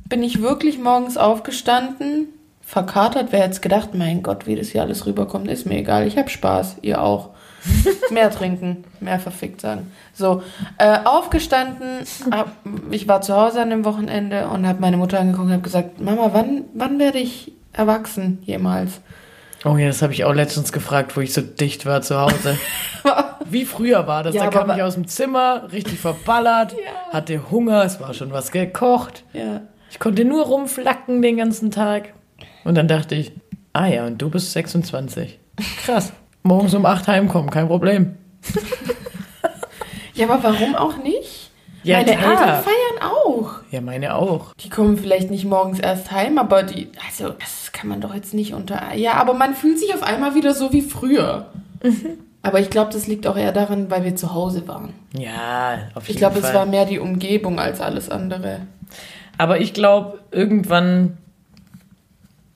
[0.08, 2.27] bin ich wirklich morgens aufgestanden,
[2.62, 3.27] verkatert.
[3.31, 6.05] Wer hätte es gedacht, mein Gott, wie das hier alles rüberkommt, ist mir egal.
[6.08, 7.29] Ich habe Spaß, ihr auch.
[8.12, 9.91] mehr trinken, mehr verfickt sagen.
[10.13, 10.43] So,
[10.78, 12.51] äh, aufgestanden, hab,
[12.91, 15.99] ich war zu Hause an dem Wochenende und habe meine Mutter angeguckt und habe gesagt,
[16.01, 19.01] Mama, wann, wann werde ich erwachsen jemals?
[19.63, 22.58] Oh ja, das habe ich auch letztens gefragt, wo ich so dicht war zu Hause.
[23.49, 24.36] Wie früher war das.
[24.36, 26.75] Ja, da kam ich aus dem Zimmer, richtig verballert,
[27.12, 29.23] hatte Hunger, es war schon was gekocht.
[29.34, 29.62] ja.
[29.91, 32.13] Ich konnte nur rumflacken den ganzen Tag.
[32.65, 33.32] Und dann dachte ich,
[33.71, 35.39] ah ja, und du bist 26.
[35.86, 36.12] Krass.
[36.45, 38.17] Morgens um 8 heimkommen, kein Problem.
[40.13, 41.49] ja, aber warum auch nicht?
[41.81, 42.31] Ja, meine klar.
[42.31, 43.49] Eltern feiern auch.
[43.71, 44.53] Ja, meine auch.
[44.60, 48.36] Die kommen vielleicht nicht morgens erst heim, aber die, also das kann man doch jetzt
[48.36, 48.93] nicht unter.
[48.93, 51.47] Ja, aber man fühlt sich auf einmal wieder so wie früher.
[51.81, 52.19] Mhm.
[52.43, 54.93] Aber ich glaube, das liegt auch eher daran, weil wir zu Hause waren.
[55.17, 56.49] Ja, auf jeden Ich glaube, Fall.
[56.51, 58.62] es war mehr die Umgebung als alles andere.
[59.39, 61.17] Aber ich glaube, irgendwann,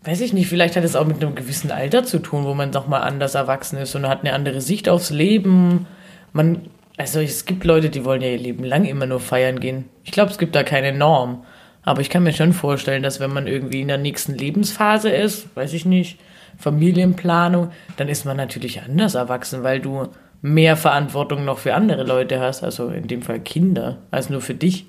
[0.04, 2.72] weiß ich nicht, vielleicht hat es auch mit einem gewissen Alter zu tun, wo man
[2.72, 5.88] doch mal anders erwachsen ist und hat eine andere Sicht aufs Leben.
[6.32, 9.86] Man, also es gibt Leute, die wollen ja ihr Leben lang immer nur feiern gehen.
[10.04, 11.44] Ich glaube, es gibt da keine Norm.
[11.84, 15.56] Aber ich kann mir schon vorstellen, dass wenn man irgendwie in der nächsten Lebensphase ist,
[15.56, 16.20] weiß ich nicht,
[16.58, 20.10] Familienplanung, dann ist man natürlich anders erwachsen, weil du
[20.42, 24.54] mehr Verantwortung noch für andere Leute hast, also in dem Fall Kinder, als nur für
[24.54, 24.86] dich.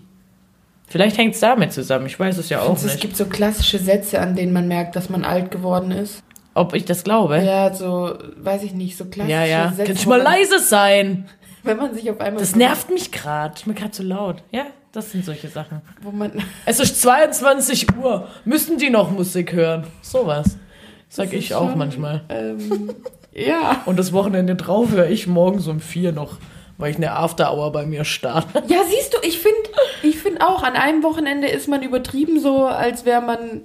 [0.90, 3.00] Vielleicht hängt es damit zusammen, ich weiß es ja auch Und es nicht.
[3.00, 6.22] gibt so klassische Sätze, an denen man merkt, dass man alt geworden ist.
[6.53, 7.38] Ob ich das glaube?
[7.38, 9.44] Ja, so, weiß ich nicht, so klassische ja.
[9.46, 9.68] ja.
[9.70, 9.85] Sätze.
[9.85, 11.26] Kannst du mal leise sein?
[11.62, 12.40] Wenn man sich auf einmal.
[12.40, 13.55] Das nervt mich gerade.
[13.55, 14.42] Ist mir gerade zu laut.
[14.50, 15.81] Ja, das sind solche Sachen.
[16.03, 16.33] Wo man,
[16.66, 18.26] Es ist 22 Uhr.
[18.44, 19.85] Müssen die noch Musik hören?
[20.03, 20.57] Sowas.
[21.09, 22.22] Sag ich auch schon- manchmal.
[22.31, 22.90] ähm,
[23.33, 23.83] ja.
[23.87, 26.38] Und das Wochenende drauf höre ich morgens um vier noch,
[26.81, 28.62] weil ich eine After-Hour bei mir starte.
[28.69, 29.59] Ja, siehst du, ich finde
[30.03, 33.64] ich find auch, an einem Wochenende ist man übertrieben so, als wäre man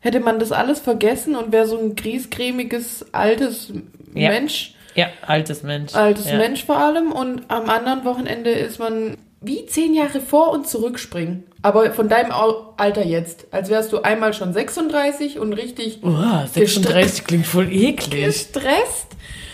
[0.00, 3.72] hätte man das alles vergessen und wäre so ein griesgrämiges, altes
[4.14, 4.30] Ja.
[4.30, 5.94] Mensch, Ja, altes Mensch.
[5.94, 6.36] altes ja.
[6.38, 7.12] Mensch vor allem.
[7.12, 11.44] Und am anderen Wochenende ist man wie zehn Jahre vor und zurückspringen.
[11.62, 12.32] Aber von deinem
[12.76, 13.46] Alter jetzt.
[13.52, 18.24] Als wärst du einmal schon 36 und richtig Uah, 36 klingt voll eklig.
[18.24, 19.06] gestresst.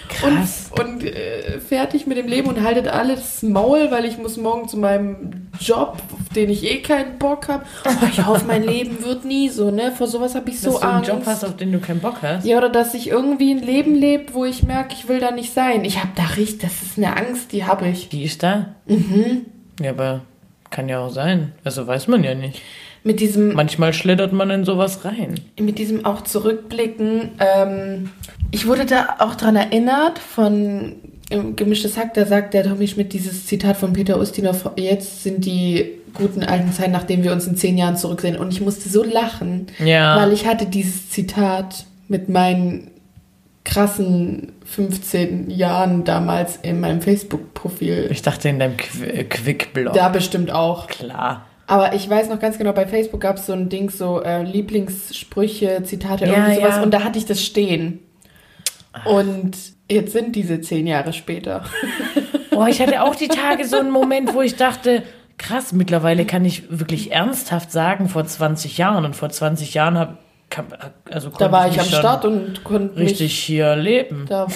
[0.09, 0.71] Krass.
[0.71, 4.68] Und, und äh, fertig mit dem Leben und haltet alles Maul, weil ich muss morgen
[4.68, 7.64] zu meinem Job, auf den ich eh keinen Bock habe.
[7.85, 9.92] Oh, ich hoffe, mein Leben wird nie so, ne?
[9.92, 11.09] Vor sowas habe ich so Dass du einen Angst.
[11.11, 12.47] Job hast, auf den du keinen Bock hast.
[12.47, 15.53] Ja, oder dass ich irgendwie ein Leben lebt, wo ich merke, ich will da nicht
[15.53, 15.85] sein.
[15.85, 18.09] Ich habe da richtig, das ist eine Angst, die habe ich.
[18.09, 18.75] Die ist da.
[18.87, 19.47] Mhm.
[19.81, 20.23] Ja, aber
[20.71, 21.53] kann ja auch sein.
[21.64, 22.61] Also weiß man ja nicht.
[23.05, 25.40] Mit diesem, Manchmal schlittert man in sowas rein.
[25.59, 27.31] mit diesem auch zurückblicken.
[27.38, 28.11] Ähm,
[28.50, 30.96] ich wurde da auch dran erinnert von
[31.56, 35.90] Gemischtes Hack, da sagt der Tommy Schmidt dieses Zitat von Peter Ustinov, jetzt sind die
[36.14, 38.37] guten alten Zeiten, nachdem wir uns in zehn Jahren zurücksehen.
[38.38, 40.16] Und ich musste so lachen, Ja.
[40.16, 42.90] weil ich hatte dieses Zitat mit meinen
[43.64, 48.08] krassen 15 Jahren damals in meinem Facebook-Profil.
[48.11, 49.92] Ich dachte in deinem Qu äh, Quick-Blog.
[49.92, 50.87] Da bestimmt auch.
[50.87, 51.44] Klar.
[51.66, 54.42] Aber ich weiß noch ganz genau, bei Facebook gab es so ein Ding, so äh,
[54.42, 56.76] Lieblingssprüche, Zitate, Ja, irgendwie sowas.
[56.76, 56.82] ja.
[56.82, 57.98] Und da hatte ich das stehen.
[59.05, 59.57] Und
[59.90, 61.64] jetzt sind diese zehn Jahre später.
[62.51, 65.03] Boah, ich hatte auch die Tage so einen Moment, wo ich dachte,
[65.37, 69.05] krass, mittlerweile kann ich wirklich ernsthaft sagen, vor 20 Jahren.
[69.05, 70.18] Und vor 20 Jahren hab,
[70.51, 70.66] kann,
[71.11, 74.27] also Da war ich mich am Start und konnte richtig hier leben.
[74.29, 74.48] da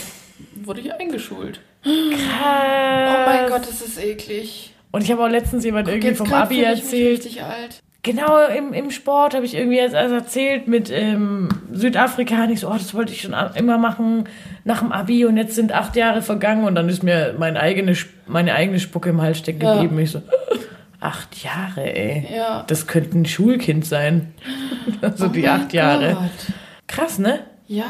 [0.65, 1.61] wurde ich eingeschult.
[1.83, 1.93] Krass.
[1.93, 4.75] Oh mein Gott, das ist eklig.
[4.91, 7.19] Und ich habe auch letztens jemand irgendwie Jetzt vom Abi ich erzählt.
[7.25, 7.83] richtig alt.
[8.05, 12.43] Genau, im, im Sport habe ich irgendwie jetzt also erzählt mit ähm, Südafrika.
[12.43, 14.25] Und ich so, oh, das wollte ich schon immer machen
[14.65, 15.25] nach dem Abi.
[15.25, 16.65] Und jetzt sind acht Jahre vergangen.
[16.65, 17.95] Und dann ist mir mein eigene,
[18.27, 19.75] meine eigene Spucke im Hals stecken Ja.
[19.75, 19.99] geblieben.
[20.01, 20.21] Ich so,
[21.01, 22.27] acht Jahre, ey.
[22.35, 22.65] Ja.
[22.67, 24.35] Das könnte ein Schulkind sein.
[25.15, 26.15] so die Oh mein acht Jahre.
[26.15, 26.55] Gott.
[26.89, 27.39] Krass, ne?
[27.69, 27.85] Ja,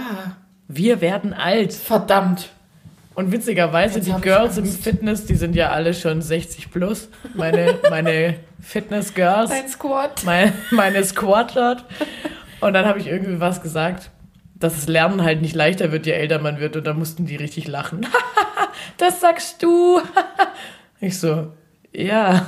[0.69, 1.73] Wir werden alt.
[1.73, 2.51] verdammt.
[3.15, 4.65] Und witzigerweise, Jetzt die Girls im.
[4.65, 7.09] Fitness, die sind ja alle schon 60 plus.
[7.35, 9.51] Meine, meine Fitness-Girls.
[9.51, 10.25] Ein Squad.
[10.25, 11.85] meine, meine Squad dort.
[12.61, 14.11] Und dann habe ich irgendwie was gesagt,
[14.55, 16.77] dass das Lernen halt nicht leichter wird, je älter man wird.
[16.77, 18.07] Und da mussten die richtig lachen.
[18.97, 20.01] das sagst du.
[21.01, 21.53] ich so,
[21.93, 22.47] ja.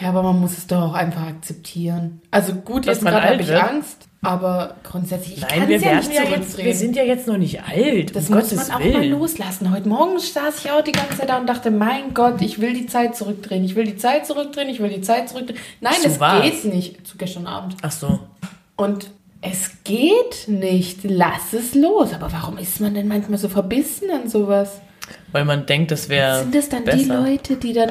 [0.00, 2.22] Ja, aber man muss es doch auch einfach akzeptieren.
[2.30, 3.62] Also gut, Dass jetzt man alt habe ich wird?
[3.62, 6.66] Angst, aber grundsätzlich, ich Nein, kann wir es ja werden nicht ja jetzt, zurückdrehen.
[6.66, 8.14] wir sind ja jetzt noch nicht alt.
[8.14, 8.92] das um muss Gottes man auch Willen.
[8.92, 9.70] mal loslassen.
[9.72, 12.72] Heute Morgen saß ich auch die ganze Zeit da und dachte, mein Gott, ich will
[12.72, 13.64] die Zeit zurückdrehen.
[13.64, 15.58] Ich will die Zeit zurückdrehen, ich will die Zeit zurückdrehen.
[15.80, 16.42] Nein, Zu es was?
[16.42, 17.06] geht nicht.
[17.06, 17.74] Zu gestern Abend.
[17.82, 18.20] Ach so.
[18.76, 21.00] Und es geht nicht.
[21.02, 22.12] Lass es los.
[22.14, 24.80] Aber warum ist man denn manchmal so verbissen an sowas?
[25.32, 27.20] Weil man denkt, das wäre Sind das dann die besser.
[27.22, 27.90] Leute, die dann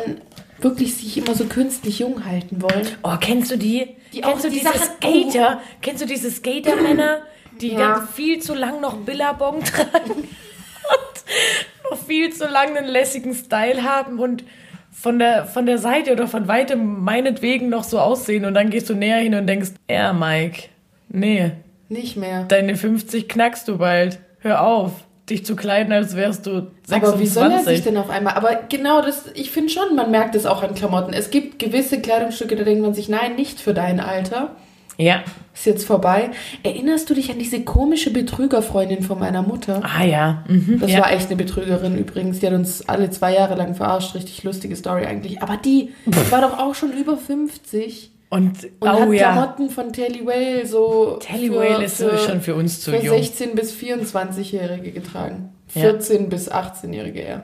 [0.63, 2.88] wirklich sich immer so künstlich jung halten wollen?
[3.04, 3.95] Oh, kennst du die?
[4.13, 5.62] Die auch kennst du die diese Sachen- Skater?
[5.82, 7.19] Kennst du diese Skater-Männer,
[7.60, 7.93] die Ja.
[7.95, 13.84] ganz viel zu lang noch Billabong tragen und noch viel zu lang einen lässigen Style
[13.84, 14.43] haben und
[14.91, 18.89] von der, von der Seite oder von weitem meinetwegen noch so aussehen und dann gehst
[18.89, 20.63] du näher hin und denkst, ja, Mike,
[21.10, 21.52] nee,
[21.89, 22.43] Nicht mehr.
[22.43, 24.19] deine 50 knackst du bald.
[24.39, 24.91] Hör auf,
[25.31, 27.03] dich zu kleiden, als wärst du 26.
[27.03, 28.33] Aber wie soll er sich denn auf einmal?
[28.35, 31.13] Aber genau das, ich finde schon, man merkt es auch an Klamotten.
[31.13, 34.55] Es gibt gewisse Kleidungsstücke, da denkt man sich, nein, nicht für dein Alter.
[34.97, 35.23] Ja.
[35.53, 36.29] Ist jetzt vorbei.
[36.63, 39.81] Erinnerst du dich an diese komische Betrügerfreundin von meiner Mutter?
[39.83, 40.43] Ah ja.
[40.47, 40.79] Mhm.
[40.79, 40.99] Das ja.
[40.99, 42.39] war echt eine Betrügerin übrigens.
[42.39, 44.15] Die hat uns alle zwei Jahre lang verarscht.
[44.15, 45.41] Richtig lustige Story eigentlich.
[45.41, 45.89] Aber die
[46.29, 49.31] war doch auch schon über 50 und, und oh hat ja.
[49.33, 51.17] Klamotten von Telly Whale so.
[51.21, 53.15] Telly für- Whale ist so für- schon für uns zu für jung.
[53.17, 55.53] 16- bis 24-Jährige getragen.
[55.75, 55.91] Ja.
[55.91, 57.43] 14- bis 18-Jährige eher.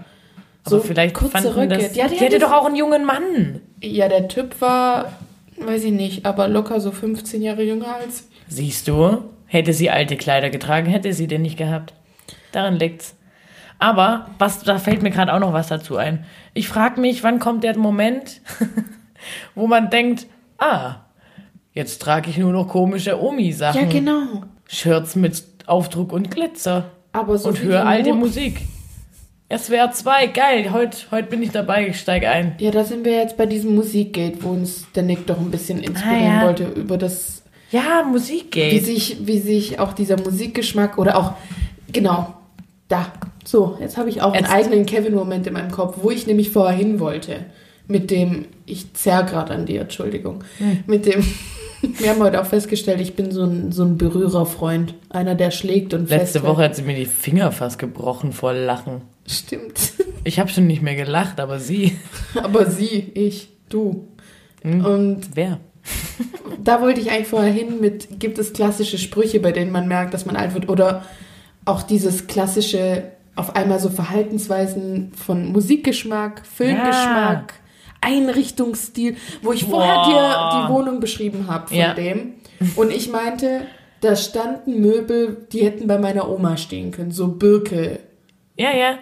[0.63, 1.67] Aber vielleicht kurze Röcke.
[1.78, 3.62] das, Die hatte, die hatte ja doch auch einen jungen Mann.
[3.82, 5.13] Ja, der Typ war,
[5.60, 8.28] weiß ich nicht, aber locker so 15 Jahre jünger als.
[8.50, 11.93] Siehst du, hätte sie alte Kleider getragen, hätte sie den nicht gehabt.
[12.52, 13.15] Daran liegt's.
[13.80, 16.26] Aber was, da fällt mir gerade auch noch was dazu ein.
[16.54, 18.41] Ich frage mich, wann kommt der Moment,
[19.56, 20.96] wo man denkt, ah,
[21.74, 23.82] jetzt trage ich nur noch komische Omi-Sachen.
[23.82, 24.43] Ja, genau.
[24.67, 26.86] Shirts mit Aufdruck und Glitzer.
[27.13, 28.62] Aber so und wie höre die alte Mo- Musik.
[29.56, 32.56] SWR 2, geil, heute heut bin ich dabei, ich steige ein.
[32.60, 35.80] Ja, da sind wir jetzt bei diesem Musikgate, wo uns der Nick doch ein bisschen
[35.82, 36.46] inspirieren Ah, ja.
[36.48, 38.80] wollte über das, Ja, wie Musikgate.
[38.84, 41.34] sich, wie sich auch dieser Musikgeschmack oder auch,
[41.93, 42.34] genau,
[42.89, 43.13] da.
[43.46, 46.50] So, jetzt habe ich auch einen Jetzt- eigenen Kevin-Moment in meinem Kopf, wo ich nämlich
[46.52, 47.46] vorher hin wollte.
[47.88, 50.43] Mit dem, ich zerr gerade an dir, Entschuldigung.
[50.58, 50.84] Hm.
[50.88, 51.26] Mit dem,
[51.82, 54.95] wir haben heute auch festgestellt, ich bin so ein, so ein Berührerfreund.
[55.10, 56.45] Einer, der schlägt und Letzte festhält.
[56.45, 59.02] Woche hat sie mir die Finger fast gebrochen vor Lachen.
[59.26, 59.80] Stimmt.
[60.23, 61.95] Ich habe schon nicht mehr gelacht, aber sie.
[62.43, 64.10] Aber sie, ich, du.
[64.62, 64.84] Hm.
[64.84, 65.60] Und Wer?
[66.63, 70.13] da wollte ich eigentlich vorher hin mit, gibt es klassische Sprüche, bei denen man merkt,
[70.13, 70.67] dass man alt wird?
[70.69, 71.06] Oder
[71.65, 73.04] auch dieses klassische,
[73.36, 77.54] auf einmal so Verhaltensweisen von Musikgeschmack, Filmgeschmack,
[78.02, 81.94] Einrichtungsstil, wo ich vorher dir die Wohnung beschrieben habe von Ja.
[81.94, 82.34] dem.
[82.76, 83.62] Und ich meinte,
[84.02, 87.12] da standen Möbel, die hätten bei meiner Oma stehen können.
[87.12, 88.00] So Birke,
[88.58, 88.98] Ja, ja.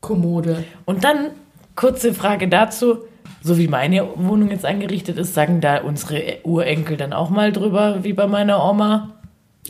[0.00, 0.64] Kommode.
[0.86, 1.30] Und dann,
[1.76, 2.98] kurze Frage dazu.
[3.42, 8.02] So wie meine Wohnung jetzt eingerichtet ist, sagen da unsere Urenkel dann auch mal drüber,
[8.04, 9.14] wie bei meiner Oma.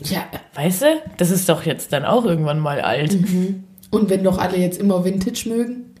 [0.03, 0.23] Ja,
[0.55, 0.85] Weißt du?
[1.17, 3.13] Das ist doch jetzt dann auch irgendwann mal alt.
[3.91, 5.95] und wenn doch alle jetzt immer Vintage mögen?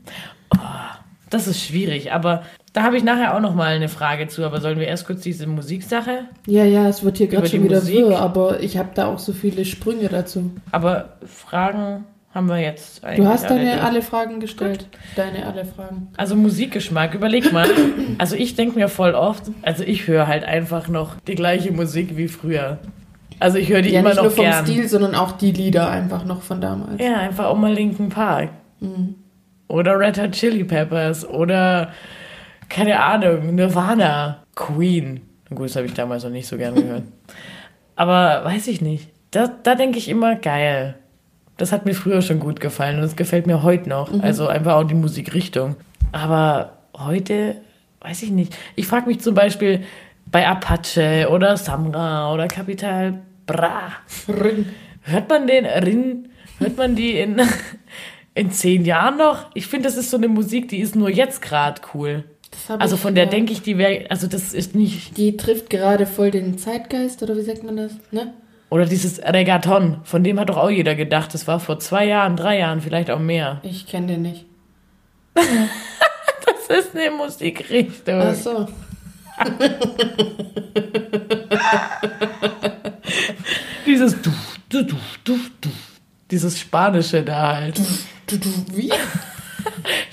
[1.29, 4.43] Das ist schwierig, aber da habe ich nachher auch noch mal eine Frage zu.
[4.43, 6.25] Aber sollen wir erst kurz diese Musiksache?
[6.47, 7.95] Ja, ja, es wird hier gerade schon wieder Musik?
[7.95, 10.51] wirr, aber ich habe da auch so viele Sprünge dazu.
[10.71, 13.25] Aber Fragen haben wir jetzt eigentlich.
[13.25, 13.83] Du hast deine alle.
[13.83, 14.87] alle Fragen gestellt.
[15.15, 16.07] Deine alle Fragen.
[16.15, 17.67] Also Musikgeschmack, überleg mal.
[18.17, 22.15] Also ich denke mir voll oft, also ich höre halt einfach noch die gleiche Musik
[22.15, 22.77] wie früher.
[23.39, 24.65] Also ich höre die ja, immer nicht noch nur vom gern.
[24.65, 27.01] Stil, sondern auch die Lieder einfach noch von damals.
[27.01, 28.49] Ja, einfach auch mal Linkin Park.
[28.79, 29.15] Mhm.
[29.67, 31.27] Oder Red Hot Chili Peppers.
[31.27, 31.91] Oder,
[32.71, 34.43] keine Ahnung, Nirvana.
[34.55, 35.21] Queen.
[35.49, 37.03] Gut, das habe ich damals noch nicht so gern gehört.
[37.95, 39.09] Aber weiß ich nicht.
[39.31, 40.95] Da, da denke ich immer, geil.
[41.57, 44.11] Das hat mir früher schon gut gefallen und es gefällt mir heute noch.
[44.11, 44.21] Mhm.
[44.21, 45.75] Also einfach auch die Musikrichtung.
[46.11, 47.57] Aber heute,
[47.99, 48.57] weiß ich nicht.
[48.75, 49.83] Ich frage mich zum Beispiel
[50.25, 53.91] bei Apache oder Samra oder Capital Bra.
[54.27, 54.67] Rin.
[55.01, 56.29] Hört man den Rin,
[56.59, 57.41] hört man die in,
[58.33, 59.47] in zehn Jahren noch?
[59.53, 62.23] Ich finde, das ist so eine Musik, die ist nur jetzt gerade cool.
[62.79, 66.31] Also von der denke ich, die wäre, also das ist nicht, Die trifft gerade voll
[66.31, 67.93] den Zeitgeist, oder wie sagt man das?
[68.11, 68.33] Ne?
[68.71, 72.37] oder dieses Regaton, von dem hat doch auch jeder gedacht, das war vor zwei Jahren,
[72.37, 73.59] drei Jahren, vielleicht auch mehr.
[73.63, 74.45] Ich kenne den nicht.
[76.67, 78.21] Das ist eine Musikrichtung.
[78.21, 78.67] Ach so.
[83.85, 84.31] Dieses du,
[84.69, 85.69] du, du, du, du.
[86.29, 87.81] Dieses Spanische da halt.
[88.27, 88.93] Du, du, wie?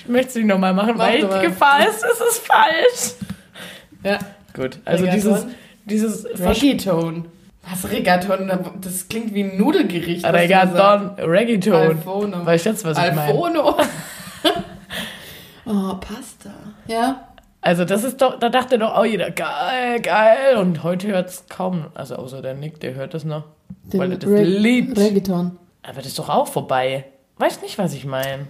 [0.09, 3.13] Ich möchte es nicht nochmal machen, Mach weil die Gefahr ist, es ist falsch.
[4.03, 4.17] Ja.
[4.55, 5.51] Gut, also Reggaeton?
[5.85, 7.25] dieses, dieses Reggaeton.
[7.69, 8.51] Was Reggaeton?
[8.81, 10.25] Das klingt wie ein Nudelgericht.
[10.25, 11.73] Reggaeton, Reggaeton.
[11.75, 12.43] Alfono.
[12.43, 13.21] Weißt du jetzt, was ich meine?
[13.21, 13.77] Alfono.
[15.67, 16.49] oh, Pasta.
[16.87, 17.27] Ja.
[17.61, 20.57] Also das ist doch, da dachte doch auch jeder, geil, geil.
[20.57, 23.43] Und heute hört es kaum, also außer der Nick, der hört das noch.
[23.93, 24.97] weil er das Reg- liebt.
[24.97, 25.55] Reggaeton.
[25.83, 27.05] Aber das ist doch auch vorbei.
[27.37, 28.47] Weißt nicht, was ich meine.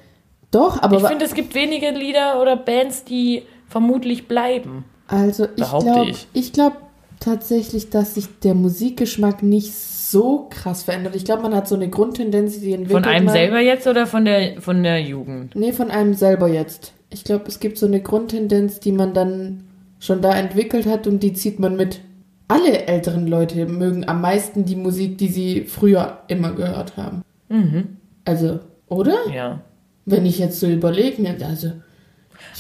[0.51, 4.85] Doch, aber Ich finde, es gibt wenige Lieder oder Bands, die vermutlich bleiben.
[5.07, 6.27] also ich glaube, ich.
[6.33, 6.77] ich glaube
[7.19, 11.15] tatsächlich, dass sich der Musikgeschmack nicht so krass verändert.
[11.15, 13.33] Ich glaube, man hat so eine Grundtendenz, die entwickelt Von einem man.
[13.33, 15.55] selber jetzt oder von der, von der Jugend?
[15.55, 16.93] Nee, von einem selber jetzt.
[17.11, 19.63] Ich glaube, es gibt so eine Grundtendenz, die man dann
[19.99, 22.01] schon da entwickelt hat und die zieht man mit.
[22.47, 27.21] Alle älteren Leute mögen am meisten die Musik, die sie früher immer gehört haben.
[27.49, 27.97] Mhm.
[28.25, 29.17] Also, oder?
[29.31, 29.61] Ja.
[30.09, 31.71] Wenn ich jetzt so überlege, ne, also.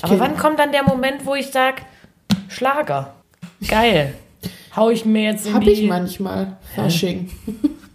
[0.01, 1.81] Aber wann kommt dann der Moment, wo ich sag,
[2.47, 3.15] Schlager?
[3.67, 4.13] Geil.
[4.75, 5.71] Hau ich mir jetzt in Hab die...
[5.71, 6.57] ich manchmal.
[6.75, 7.29] Fasching.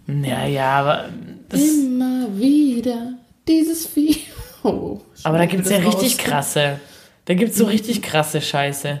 [0.07, 1.09] Naja, aber
[1.49, 1.61] das...
[1.61, 3.13] Immer wieder
[3.47, 4.17] dieses Vieh.
[4.63, 6.25] Oh, Aber da gibt's wir ja das richtig raus.
[6.25, 6.79] krasse.
[7.25, 8.99] Da gibt's so richtig krasse Scheiße.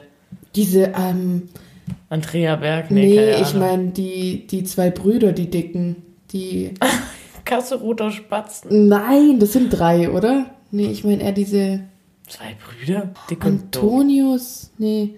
[0.55, 1.49] Diese, ähm,
[2.09, 5.97] Andrea Berg, nee, nee, ich meine, die, die zwei Brüder, die dicken,
[6.31, 6.73] die.
[7.45, 8.87] Kasse roter Spatzen.
[8.87, 10.47] Nein, das sind drei, oder?
[10.71, 11.81] Nee, ich meine eher diese
[12.27, 13.13] Zwei Brüder?
[13.29, 13.75] Dick und.
[13.75, 14.71] Antonius.
[14.77, 15.15] Nee.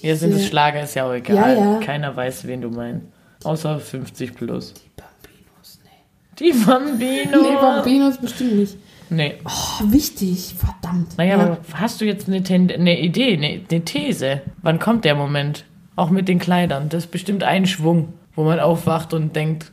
[0.00, 1.56] Ja, sind es diese- Schlager, ist ja auch egal.
[1.56, 1.80] Ja, ja.
[1.80, 3.06] Keiner weiß, wen du meinst.
[3.44, 4.72] Außer 50 plus.
[4.96, 6.38] Bambinos, nee.
[6.38, 7.42] Die Bambino.
[7.42, 8.76] Nee, Bambinos bestimmt nicht.
[9.10, 9.34] Nee.
[9.44, 11.16] Oh, wichtig, verdammt.
[11.18, 11.42] Naja, Ja.
[11.44, 14.42] aber hast du jetzt eine, Ten eine Idee, eine, eine These?
[14.62, 15.64] Wann kommt der Moment?
[15.96, 16.88] Auch mit den Kleidern.
[16.88, 19.72] Das ist bestimmt ein Schwung, wo man aufwacht und denkt,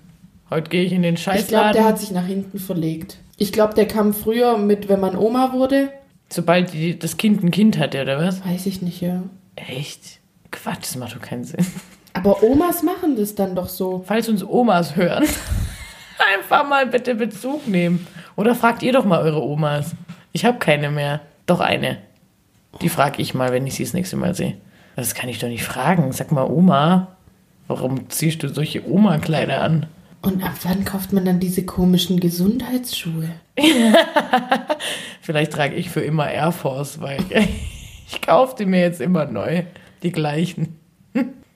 [0.50, 1.74] heute gehe ich in den Ich glaube, Scheißladen.
[1.74, 3.18] der hat sich nach hinten verlegt.
[3.38, 5.90] Ich glaube, der kam früher mit, wenn man Oma wurde.
[6.30, 8.44] Sobald die, das Kind ein Kind hatte, oder was?
[8.46, 9.24] Weiß ich nicht, ja.
[9.56, 10.20] Echt?
[10.52, 11.66] Quatsch, das macht doch keinen Sinn.
[12.14, 14.04] Aber Omas machen das dann doch so.
[14.08, 15.26] Falls uns Omas hören,
[16.36, 18.08] einfach mal bitte Bezug nehmen.
[18.38, 19.92] Oder fragt ihr doch mal eure Omas.
[20.32, 21.22] Ich habe keine mehr.
[21.46, 21.98] Doch eine.
[22.82, 24.58] Die frage ich mal, wenn ich sie das nächste Mal sehe.
[24.96, 26.12] Das kann ich doch nicht fragen.
[26.14, 27.16] Sag mal, Oma,
[27.68, 29.86] warum ziehst du solche Oma-Kleider an?
[30.26, 33.30] Und ab wann kauft man dann diese komischen Gesundheitsschuhe?
[35.22, 37.48] Vielleicht trage ich für immer Air Force, weil ich,
[38.08, 39.64] ich kaufte mir jetzt immer neu.
[40.02, 40.80] Die gleichen.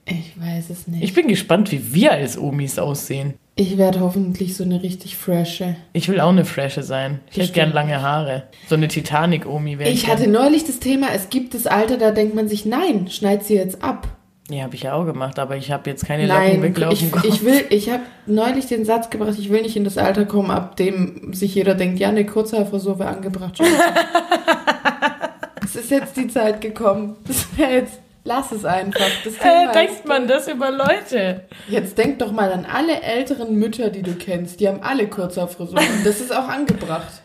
[0.06, 1.02] Ich weiß es nicht.
[1.02, 3.34] Ich bin gespannt, wie wir als Omis aussehen.
[3.56, 5.76] Ich werde hoffentlich so eine richtig frische.
[5.92, 7.20] Ich will auch eine Fresche sein.
[7.26, 7.54] Ich hätte Bestimmt.
[7.54, 8.44] gern lange Haare.
[8.68, 12.34] So eine Titanic-Omi wäre Ich hatte neulich das Thema, es gibt das Alter, da denkt
[12.34, 14.08] man sich, nein, schneid sie jetzt ab.
[14.50, 17.24] Ja, habe ich ja auch gemacht, aber ich habe jetzt keine Locken Nein, weglaufen ich,
[17.24, 20.50] ich will, ich habe neulich den Satz gebracht, ich will nicht in das Alter kommen,
[20.50, 23.60] ab dem sich jeder denkt, ja, eine Kurzhaarfrisur wäre angebracht.
[25.64, 27.16] es ist jetzt die Zeit gekommen.
[27.26, 29.06] Das wäre jetzt, lass es einfach.
[29.24, 31.44] Das Thema Äh, denkt man das über Leute?
[31.68, 34.58] Jetzt denk doch mal an alle älteren Mütter, die du kennst.
[34.58, 35.84] Die haben alle Kurzhaarfrisuren.
[36.04, 37.22] Das ist auch angebracht.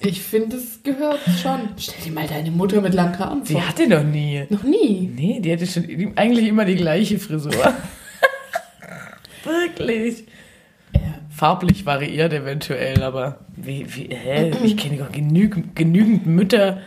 [0.00, 1.60] Ich finde, es gehört schon.
[1.78, 3.66] Stell dir mal deine Mutter mit langen Haaren Die vor.
[3.68, 4.44] hatte noch nie.
[4.50, 5.10] Noch nie.
[5.14, 5.84] Nee, die hatte schon
[6.16, 7.52] eigentlich immer die gleiche Frisur.
[9.44, 10.24] Wirklich.
[11.30, 14.52] Farblich variiert eventuell, aber wie, wie, hä?
[14.62, 16.78] ich kenne doch genügend, genügend Mütter,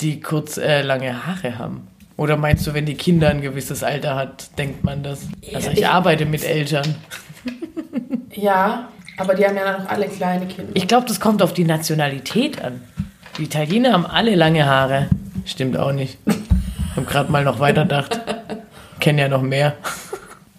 [0.00, 1.86] die kurz äh, lange Haare haben.
[2.16, 5.28] Oder meinst du, wenn die Kinder ein gewisses Alter hat, denkt man das?
[5.54, 6.94] Also ich- arbeite mit Eltern.
[8.34, 10.72] Ja, aber die haben ja noch alle kleine Kinder.
[10.74, 12.80] Ich glaube, das kommt auf die Nationalität an.
[13.38, 15.08] Die Italiener haben alle lange Haare.
[15.44, 16.18] Stimmt auch nicht.
[16.96, 18.20] Hab gerade mal noch weiterdacht.
[19.00, 19.76] Kennen ja noch mehr.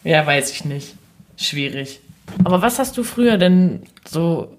[0.04, 0.96] ja, weiß ich nicht.
[1.36, 2.00] Schwierig.
[2.44, 4.56] Aber was hast du früher denn so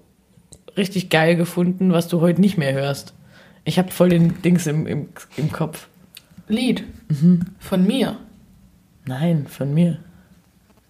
[0.75, 3.13] richtig geil gefunden, was du heute nicht mehr hörst?
[3.63, 5.87] Ich habe voll den Dings im, im, im Kopf.
[6.47, 6.83] Lied.
[7.59, 8.17] Von mir.
[9.05, 9.99] Nein, von mir.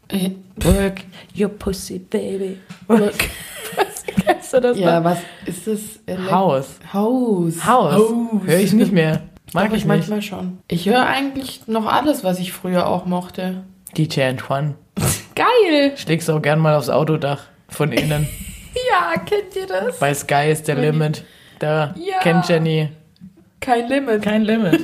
[0.10, 0.32] Äh,
[0.64, 1.02] Work
[1.38, 2.58] your pussy, baby.
[2.88, 3.30] Work.
[3.78, 5.06] was kennst du das Ja, noch?
[5.12, 5.80] was ist das?
[6.08, 6.68] Elek- Haus.
[6.94, 7.66] Haus.
[7.66, 8.14] Haus.
[8.46, 9.22] Höre ich nicht mehr.
[9.54, 9.88] Mag ich ich nicht.
[9.88, 10.60] manchmal schon.
[10.68, 13.64] Ich höre eigentlich noch alles, was ich früher auch mochte.
[13.98, 14.76] DJ Antoine.
[15.36, 15.94] Geil!
[15.96, 18.28] Schlägst auch gern mal aufs Autodach von innen.
[18.92, 19.98] Ja, kennt ihr das?
[20.00, 21.24] Bei Sky ist der Wenn Limit.
[21.58, 22.20] Da Ja.
[22.22, 22.90] kennt Jenny.
[23.60, 24.22] Kein Limit.
[24.22, 24.80] Kein Limit.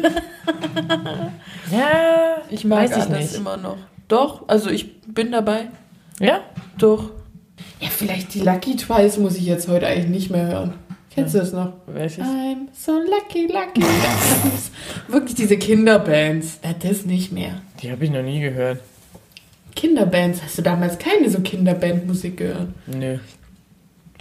[1.72, 3.36] ja, Ich mag weiß ich alles nicht.
[3.36, 3.78] immer noch.
[4.08, 5.68] Doch, also ich bin dabei.
[6.20, 6.42] Ja?
[6.78, 7.12] Doch.
[7.80, 10.74] Ja, vielleicht die Lucky Twice muss ich jetzt heute eigentlich nicht mehr hören.
[11.14, 11.74] Kennst du das noch?
[11.88, 12.26] Welches?
[12.26, 13.82] I'm so lucky, lucky.
[15.08, 16.60] Wirklich diese Kinderbands.
[16.82, 17.62] Das nicht mehr.
[17.82, 18.82] Die habe ich noch nie gehört.
[19.76, 20.42] Kinderbands.
[20.44, 22.68] Hast du damals keine so Kinderbandmusik gehört?
[22.88, 23.18] Nö.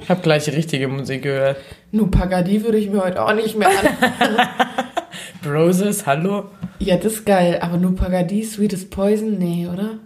[0.00, 1.56] Ich habe gleich die richtige Musik gehört.
[1.90, 4.48] Nu Pagadi würde ich mir heute auch nicht mehr an.
[5.42, 6.46] Broses, hallo?
[6.78, 7.58] Ja, das ist geil.
[7.60, 9.38] Aber Nu Pagadi, Sweetest Poison?
[9.38, 9.98] Nee, oder?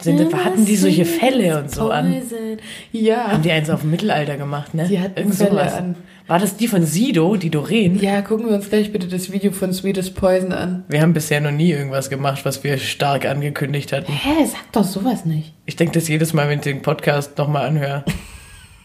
[0.00, 2.12] Sind, hatten die solche Fälle und so an?
[2.12, 2.56] Poison.
[2.92, 3.28] Ja.
[3.32, 4.88] Haben die eins auf dem Mittelalter gemacht, ne?
[4.88, 5.74] Die hatten Irgend Fälle sowas.
[5.74, 5.96] an.
[6.28, 7.98] War das die von Sido, die Doreen?
[8.00, 10.84] Ja, gucken wir uns gleich bitte das Video von Sweetest Poison an.
[10.88, 14.12] Wir haben bisher noch nie irgendwas gemacht, was wir stark angekündigt hatten.
[14.12, 15.52] Hä, sag doch sowas nicht.
[15.66, 18.04] Ich denke das jedes Mal, wenn ich den Podcast nochmal anhöre.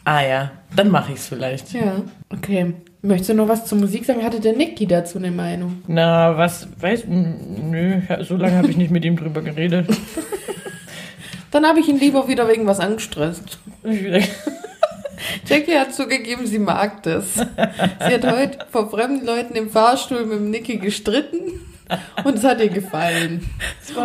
[0.10, 1.74] Ah ja, dann mache ich es vielleicht.
[1.74, 2.02] Ja.
[2.30, 2.74] Okay.
[3.02, 4.24] Möchtest du noch was zur Musik sagen?
[4.24, 5.84] Hatte der Nicky dazu eine Meinung?
[5.88, 9.88] Na, was, weiß, nö, so lange habe ich nicht mit ihm drüber geredet.
[11.52, 13.60] Dann habe ich ihn lieber wieder wegen was angestresst.
[15.46, 17.36] Jackie hat zugegeben, sie mag das.
[17.36, 21.62] Sie hat heute vor fremden Leuten im Fahrstuhl mit dem Nicky gestritten
[22.24, 23.50] und es hat ihr gefallen.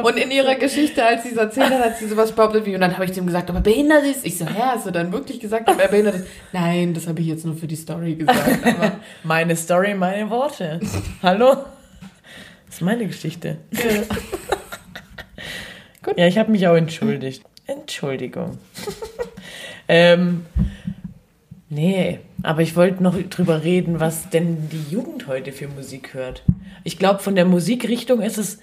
[0.02, 2.80] Und in ihrer Geschichte, als sie es erzählt hat, hat sie sowas behauptet wie, und
[2.80, 4.24] dann habe ich dem gesagt, ob er behindert ist.
[4.24, 6.26] Ich so, hä, hast du dann wirklich gesagt, ob er behindert ist?
[6.52, 8.64] Nein, das habe ich jetzt nur für die Story gesagt.
[8.64, 8.92] Aber
[9.24, 10.80] Meine Story, meine Worte.
[11.22, 11.56] Hallo?
[12.66, 13.58] Das ist meine Geschichte.
[16.02, 16.18] Gut.
[16.18, 17.44] Ja, ich habe mich auch entschuldigt.
[17.66, 18.58] Entschuldigung.
[19.88, 20.46] ähm,
[21.68, 26.44] nee, aber ich wollte noch drüber reden, was denn die Jugend heute für Musik hört.
[26.84, 28.58] Ich glaube, von der Musikrichtung ist es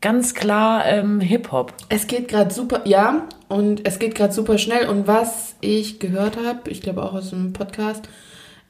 [0.00, 1.72] ganz klar ähm, Hip-Hop.
[1.88, 4.88] es geht gerade super, ja, und es geht gerade super schnell.
[4.88, 8.08] Und was ich gehört habe, ich glaube auch aus dem Podcast,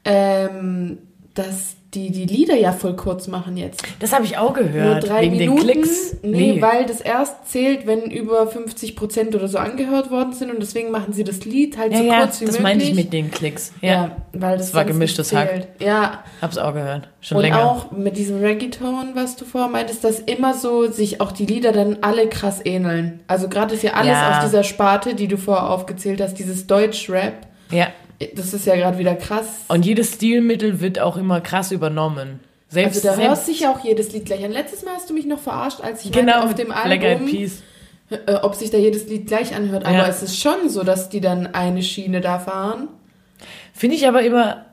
[0.05, 0.99] ähm,
[1.33, 3.81] dass die die Lieder ja voll kurz machen jetzt.
[3.99, 5.07] Das habe ich auch Nur gehört.
[5.07, 5.65] drei wegen Minuten.
[5.67, 6.17] den Klicks.
[6.21, 10.59] Nee, weil das erst zählt, wenn über 50 Prozent oder so angehört worden sind und
[10.61, 12.63] deswegen machen sie das Lied halt ja, so ja, kurz wie das möglich.
[12.77, 13.71] meine ich mit den Klicks.
[13.81, 15.67] Ja, Ja, weil das, Das war gemischtes Hack.
[15.79, 17.07] Ja, hab's auch gehört.
[17.21, 17.63] Schon und länger.
[17.65, 21.71] auch mit diesem Reggaeton, was du vorher meintest, dass immer so sich auch die Lieder
[21.71, 23.21] dann alle krass ähneln.
[23.27, 24.37] Also gerade ist ja alles Ja.
[24.39, 27.33] aus dieser Sparte, die du vorher aufgezählt hast, dieses Deutsch-Rap.
[27.71, 27.87] Ja.
[28.35, 29.45] Das ist ja gerade wieder krass.
[29.67, 32.39] Und jedes Stilmittel wird auch immer krass übernommen.
[32.69, 34.51] Selbst, Also da hört selbst sich ja auch jedes Lied gleich an.
[34.51, 37.27] Letztes Mal hast du mich noch verarscht, als ich genau auf dem Black Eyed Album,
[37.27, 37.61] Peas.
[38.09, 39.85] äh, ob sich da jedes Lied gleich anhört.
[39.85, 40.07] Aber Ja.
[40.07, 42.89] es ist schon so, dass die dann eine Schiene da fahren.
[43.71, 44.65] Finde ich aber immer,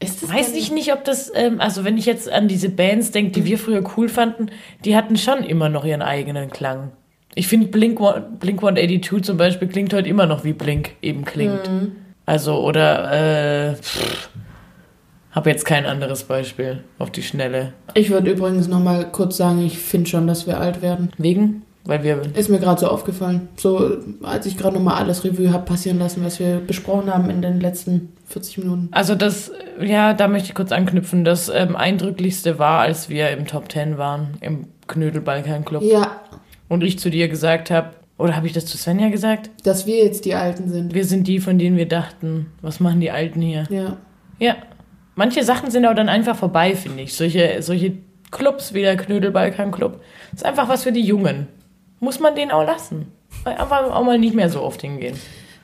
[0.00, 3.44] weiß ich nicht, ob das, ähm, also wenn ich jetzt an diese Bands denke, die
[3.44, 4.46] wir früher cool fanden,
[4.84, 6.92] die hatten schon immer noch ihren eigenen Klang.
[7.34, 7.98] Ich finde Blink,
[8.40, 11.70] Blink 182 zum Beispiel klingt heute immer noch wie Blink eben klingt.
[11.70, 11.92] Mhm.
[12.28, 14.28] Also, oder, äh, pff,
[15.32, 17.72] habe jetzt kein anderes Beispiel auf die Schnelle.
[17.94, 21.10] Ich würde übrigens noch mal kurz sagen, ich finde schon, dass wir alt werden.
[21.16, 21.62] Wegen?
[21.84, 23.48] Weil wir, Ist mir gerade so aufgefallen.
[23.56, 27.30] So, als ich gerade noch mal alles Revue habe passieren lassen, was wir besprochen haben
[27.30, 28.88] in den letzten 40 Minuten.
[28.90, 29.50] also das,
[29.80, 31.24] ja, da möchte ich kurz anknüpfen.
[31.24, 35.82] Das ähm, eindrücklichste war, als wir im Top 10 waren, im Knödel Balkan Club.
[35.82, 36.20] Ja,
[36.68, 39.50] und ich zu dir gesagt habe, oder habe ich das zu Svenja gesagt?
[39.64, 40.92] Dass wir jetzt die Alten sind.
[40.92, 43.66] Wir sind die, von denen wir dachten, was machen die Alten hier?
[43.70, 43.96] Ja.
[44.38, 44.56] Ja.
[45.14, 47.14] Manche Sachen sind aber dann einfach vorbei, finde ich.
[47.14, 47.94] Solche, solche
[48.30, 50.00] Clubs wie der Knödel-Balkan-Club.
[50.34, 51.48] ist einfach was für die Jungen.
[52.00, 53.06] Muss man den auch lassen.
[53.44, 55.16] Einfach auch mal nicht mehr so oft hingehen.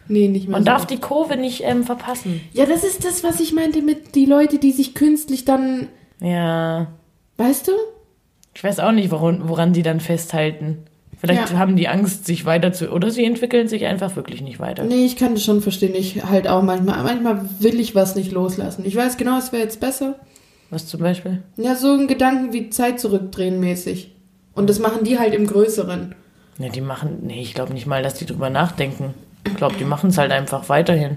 [0.09, 0.67] Nee, nicht mehr Man so.
[0.67, 2.41] darf die Kurve nicht ähm, verpassen.
[2.53, 5.89] Ja, das ist das, was ich meinte mit die Leute, die sich künstlich dann.
[6.21, 6.89] Ja.
[7.37, 7.73] Weißt du?
[8.55, 10.85] Ich weiß auch nicht, woran, woran die dann festhalten.
[11.25, 11.59] Vielleicht Ja.
[11.59, 12.91] haben die Angst, sich weiter zu.
[12.91, 14.85] Oder sie entwickeln sich einfach wirklich nicht weiter.
[14.85, 15.95] Nee, ich kann das schon verstehen.
[15.95, 17.03] Ich halt auch manchmal.
[17.03, 18.85] Manchmal will ich was nicht loslassen.
[18.87, 20.17] Ich weiß genau, es wäre jetzt besser.
[20.71, 21.43] Was zum Beispiel?
[21.57, 24.13] Ja, so ein Gedanken wie Zeit zurückdrehen mäßig.
[24.55, 26.15] Und das machen die halt im Größeren.
[26.59, 27.19] Ja, die machen.
[27.23, 29.15] Nee, ich glaube nicht mal, dass die drüber nachdenken.
[29.47, 31.17] Ich glaube, die machen es halt einfach weiterhin.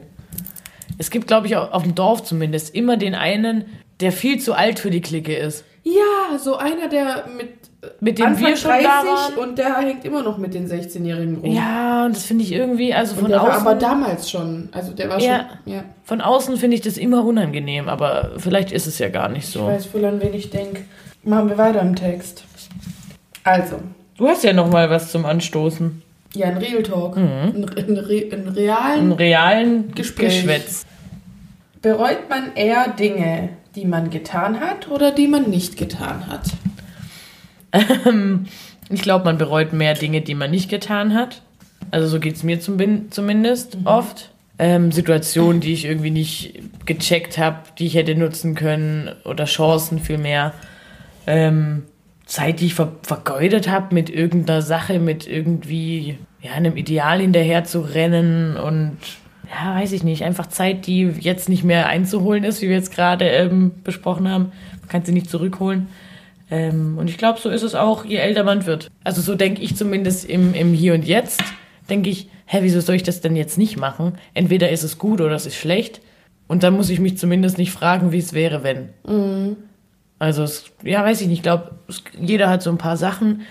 [0.97, 3.65] Es gibt, glaube ich, auch auf dem Dorf zumindest immer den einen,
[3.99, 5.63] der viel zu alt für die Clique ist.
[5.83, 7.49] Ja, so einer, der mit,
[7.99, 9.49] Mit dem Anfang wir schon da 30 waren.
[9.49, 11.51] und der hängt immer noch mit den 16-Jährigen rum.
[11.51, 14.69] Ja, und das finde ich irgendwie, also und von der war aber außen, damals schon.
[14.71, 15.45] Also der war Ja.
[15.63, 15.73] schon.
[15.73, 15.83] Ja.
[16.03, 19.49] von außen finde ich das immer unangenehm, aber vielleicht ist es ja gar nicht Ich
[19.53, 19.67] so.
[19.67, 20.81] weiß wohl, an wen ich denke.
[21.23, 22.43] Machen wir weiter im Text.
[23.43, 23.77] Also,
[24.17, 26.01] Du hast ja noch mal was zum Anstoßen.
[26.33, 27.15] ja, ein Real Talk.
[27.17, 27.23] Mhm.
[27.23, 29.11] Ein, ein, Re- ein realen.
[29.11, 30.41] realen Gespräch.
[30.41, 30.85] Geschwätz.
[31.81, 36.41] Bereut man eher Dinge, die man getan hat oder die man nicht getan hat?
[38.89, 41.41] Ich glaube, man bereut mehr Dinge, die man nicht getan hat.
[41.91, 42.77] Also so geht es mir zum,
[43.11, 43.87] zumindest Mhm.
[43.87, 44.31] oft.
[44.59, 49.99] Ähm, Situationen, die ich irgendwie nicht gecheckt habe, die ich hätte nutzen können oder Chancen
[49.99, 50.51] vielmehr.
[51.27, 51.83] Ähm,
[52.25, 57.65] Zeit, die ich ver vergeudet habe mit irgendeiner Sache, mit irgendwie ja, einem Ideal hinterher
[57.65, 58.97] zu rennen und
[59.49, 62.93] ja, weiß ich nicht, einfach Zeit, die jetzt nicht mehr einzuholen ist, wie wir jetzt
[62.93, 64.51] gerade ähm, besprochen haben.
[64.81, 65.87] Man kann sie nicht zurückholen.
[66.49, 68.89] Ähm, und ich glaube, so ist es auch, je älter man wird.
[69.03, 71.43] Also so denke ich zumindest im, im Hier und Jetzt.
[71.89, 74.17] Denke ich, hä, wieso soll ich das denn jetzt nicht machen?
[74.33, 76.01] Entweder ist es gut oder es ist schlecht.
[76.47, 78.89] Und dann muss ich mich zumindest nicht fragen, wie es wäre, wenn.
[80.19, 81.39] Also, es, ja, weiß ich nicht.
[81.39, 81.71] Ich glaube,
[82.19, 83.41] jeder hat so ein paar Sachen,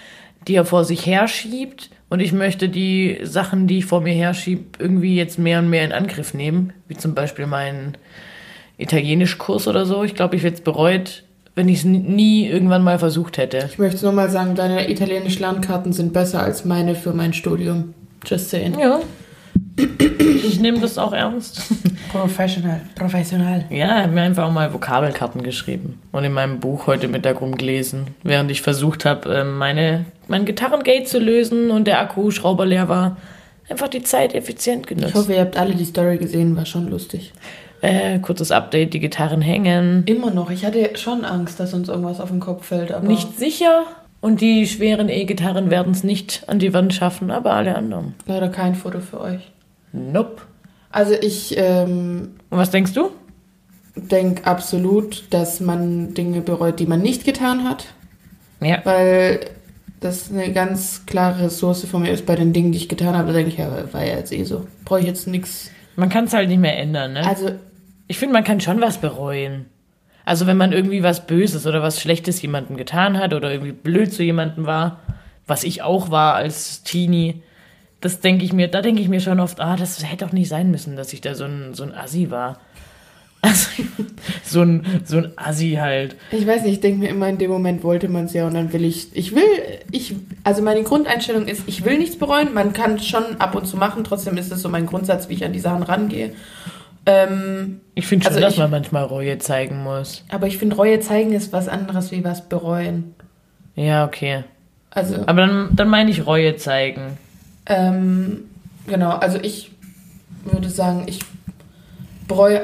[0.49, 1.91] die er vor sich herschiebt.
[2.09, 5.85] Und ich möchte die Sachen, die ich vor mir herschiebe, irgendwie jetzt mehr und mehr
[5.85, 6.73] in Angriff nehmen.
[6.89, 7.99] Wie zum Beispiel meinen
[8.79, 10.03] Italienischkurs oder so.
[10.05, 11.25] Ich glaube, ich hätte es bereut,
[11.57, 13.67] wenn ich es nie irgendwann mal versucht hätte.
[13.69, 17.95] Ich möchte nur mal sagen, deine italienischen Lernkarten sind besser als meine für mein Studium.
[18.25, 18.79] Just saying.
[18.79, 19.01] Ja.
[20.47, 21.63] Ich nehme das auch ernst.
[22.11, 22.81] Professional.
[22.95, 23.65] Professional.
[23.71, 27.41] Ja, ich habe mir einfach auch mal Vokabelkarten geschrieben und in meinem Buch heute Mittag
[27.41, 32.89] rumgelesen, während ich versucht habe, ähm, meine, mein Gitarrengate zu lösen und der Akkuschrauber leer
[32.89, 33.17] war.
[33.69, 35.15] Einfach die Zeit effizient Ich genutzt.
[35.15, 37.33] hoffe, ihr habt alle die Story gesehen, war schon lustig.
[37.83, 40.05] Äh, kurzes Update, die Gitarren hängen.
[40.07, 40.51] Immer noch.
[40.51, 43.07] Ich hatte schon Angst, dass uns irgendwas auf den Kopf fällt, aber.
[43.07, 43.85] Nicht sicher
[44.21, 48.15] und die schweren E-Gitarren werden es nicht an die Wand schaffen, aber alle anderen.
[48.27, 49.41] Leider kein Foto für euch.
[49.93, 50.43] Nope.
[50.91, 53.11] Also ich ähm, Und was denkst du?
[53.97, 57.87] denke absolut, dass man Dinge bereut, die man nicht getan hat.
[58.61, 58.81] Ja.
[58.85, 59.41] Weil
[60.01, 63.29] das eine ganz klare Ressource von mir ist bei den Dingen, die ich getan habe.
[63.29, 64.67] Da denke ich, ja, war ja jetzt eh so.
[64.85, 65.71] Brauche ich jetzt nichts.
[65.97, 67.27] Man kann es halt nicht mehr ändern, ne?
[67.27, 67.53] Also,
[68.07, 69.67] Ich finde, man kann schon was bereuen.
[70.25, 74.13] Also wenn man irgendwie was Böses oder was Schlechtes jemandem getan hat oder irgendwie blöd
[74.13, 75.01] zu jemandem war,
[75.47, 77.43] was ich auch war als Teenie,
[78.01, 80.49] das denke ich mir, da denke ich mir schon oft, ah, das hätte doch nicht
[80.49, 82.59] sein müssen, dass ich da so ein, so ein Assi war.
[83.43, 83.69] Also,
[84.45, 86.17] so ein, so ein Assi halt.
[86.33, 88.55] ich weiß nicht, ich denke mir immer, in dem Moment wollte man es ja und
[88.55, 89.45] dann will ich, ich will,
[89.93, 92.53] ich, also meine Grundeinstellung ist, ich will nichts bereuen.
[92.55, 95.35] Man kann es schon ab und zu machen, trotzdem ist es so mein Grundsatz, wie
[95.35, 96.33] ich an die Sachen rangehe.
[97.05, 100.25] Ähm, Ich finde schon, Also dass ich- man manchmal Reue zeigen muss.
[100.29, 103.15] aber ich finde, Reue zeigen ist was anderes wie was bereuen.
[103.77, 104.43] Ja, okay.
[104.91, 107.19] Also, Aber dann, dann meine ich Reue zeigen.
[107.67, 108.45] Ähm,
[108.87, 109.71] genau, also ich
[110.45, 111.21] würde sagen, ich
[112.27, 112.63] bereue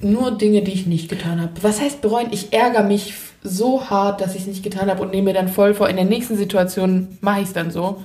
[0.00, 1.52] nur Dinge, die ich nicht getan habe.
[1.62, 2.28] Was heißt bereuen?
[2.30, 5.48] Ich ärgere mich so hart, dass ich es nicht getan habe und nehme mir dann
[5.48, 8.02] voll vor, in der nächsten Situation mache ich es dann so.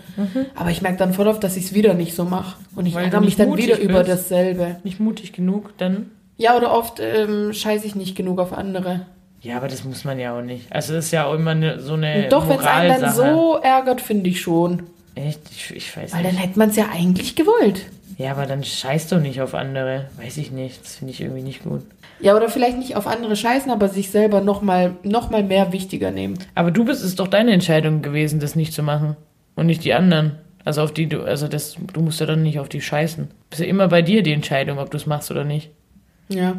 [0.55, 2.57] Aber ich merke dann voll oft, dass ich es wieder nicht so mache.
[2.75, 4.09] Und ich Weil ärgere mich dann wieder über bist.
[4.09, 4.77] dasselbe.
[4.83, 6.11] Nicht mutig genug, dann.
[6.37, 9.05] Ja, oder oft ähm, scheiße ich nicht genug auf andere.
[9.41, 10.71] Ja, aber das muss man ja auch nicht.
[10.71, 13.13] Also das ist ja auch immer eine, so eine Und doch, wenn es einen dann
[13.13, 14.83] so ärgert, finde ich schon.
[15.15, 15.39] Echt?
[15.51, 16.33] Ich, ich weiß Weil nicht.
[16.33, 17.81] dann hätte man es ja eigentlich gewollt.
[18.17, 20.05] Ja, aber dann scheiß doch nicht auf andere.
[20.17, 20.81] Weiß ich nicht.
[20.81, 21.81] Das finde ich irgendwie nicht gut.
[22.19, 26.11] Ja, oder vielleicht nicht auf andere scheißen, aber sich selber nochmal noch mal mehr wichtiger
[26.11, 26.37] nehmen.
[26.55, 29.17] Aber du bist, ist doch deine Entscheidung gewesen, das nicht zu machen.
[29.55, 30.39] Und nicht die anderen.
[30.63, 33.27] Also auf die du, also das, du musst ja dann nicht auf die scheißen.
[33.49, 35.69] Das ist ja immer bei dir die Entscheidung, ob du es machst oder nicht.
[36.29, 36.57] Ja.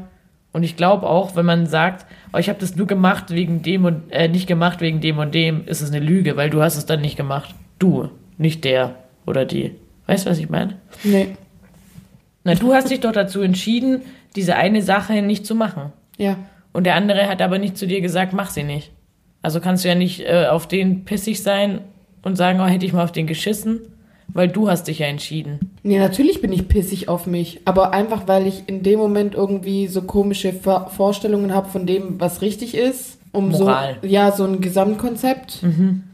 [0.53, 3.85] Und ich glaube auch, wenn man sagt, oh, ich habe das nur gemacht wegen dem
[3.85, 6.77] und äh, nicht gemacht wegen dem und dem, ist es eine Lüge, weil du hast
[6.77, 7.55] es dann nicht gemacht.
[7.79, 8.09] Du.
[8.39, 8.95] nicht der
[9.27, 9.73] oder die.
[10.07, 10.77] Weißt du, was ich meine?
[11.03, 11.37] Nee.
[12.47, 14.03] Na, du hast dich doch dazu entschieden,
[14.37, 15.93] diese eine Sache nicht zu machen.
[16.17, 16.37] Ja.
[16.73, 18.93] Und der andere hat aber nicht zu dir gesagt, mach sie nicht.
[19.43, 21.81] Also kannst du ja nicht äh, auf den pissig sein
[22.23, 23.81] und sagen, oh, hätte ich mal auf den geschissen,
[24.29, 25.73] weil du hast dich ja entschieden.
[25.83, 27.63] Nee, natürlich bin ich pissig auf mich.
[27.65, 32.21] Aber einfach, weil ich in dem Moment irgendwie so komische Ver Vorstellungen habe von dem,
[32.21, 33.19] was richtig ist.
[33.33, 33.97] Um Moral.
[34.03, 35.65] so, ja, so ein Gesamtkonzept.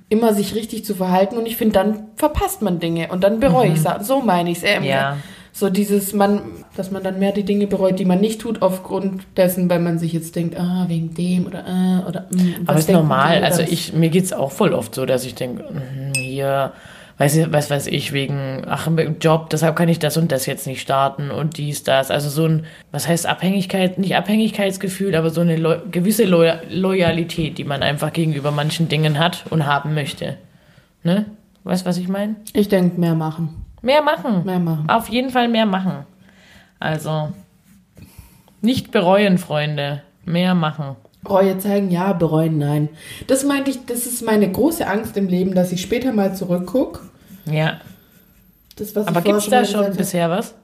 [0.09, 1.37] Immer sich richtig zu verhalten.
[1.37, 3.09] Und ich finde, dann verpasst man Dinge.
[3.09, 4.07] Und dann bereue ich es.
[4.07, 4.64] So meine ich es.
[4.64, 5.18] Ähm, Ja.
[5.55, 6.41] So dieses, man,
[6.77, 9.99] dass man dann mehr die Dinge bereut, die man nicht tut, aufgrund dessen, weil man
[9.99, 13.45] sich jetzt denkt, ah, wegen dem oder äh, oder mh, Aber ist normal.
[13.45, 16.73] Also ich, mir geht's auch voll oft so, dass ich denke, mhm, hier,
[17.19, 18.89] weiß ich, was weiß ich, wegen, ach,
[19.21, 22.11] Job, deshalb kann ich das und das jetzt nicht starten und dies, das.
[22.11, 27.59] Also so ein, was heißt Abhängigkeit, nicht Abhängigkeitsgefühl, aber so eine Lo gewisse Lo Loyalität,
[27.59, 30.39] die man einfach gegenüber manchen Dingen hat und haben möchte.
[31.05, 31.27] Ne?
[31.65, 32.37] Weißt du, was ich meine?
[32.55, 33.67] Ich denke, mehr machen.
[33.83, 34.45] Mehr machen.
[34.45, 34.89] Mehr machen.
[34.89, 36.07] Auf jeden Fall mehr machen.
[36.78, 37.33] Also,
[38.61, 40.03] nicht bereuen, Freunde.
[40.24, 40.97] Mehr machen.
[41.28, 42.89] Reue zeigen, ja, bereuen, nein.
[43.26, 47.01] Das meinte ich, das ist meine große Angst im Leben, dass ich später mal zurückgucke.
[47.45, 47.80] Ja.
[48.76, 50.55] Das, was Aber vorher gibt's da schon bisher was?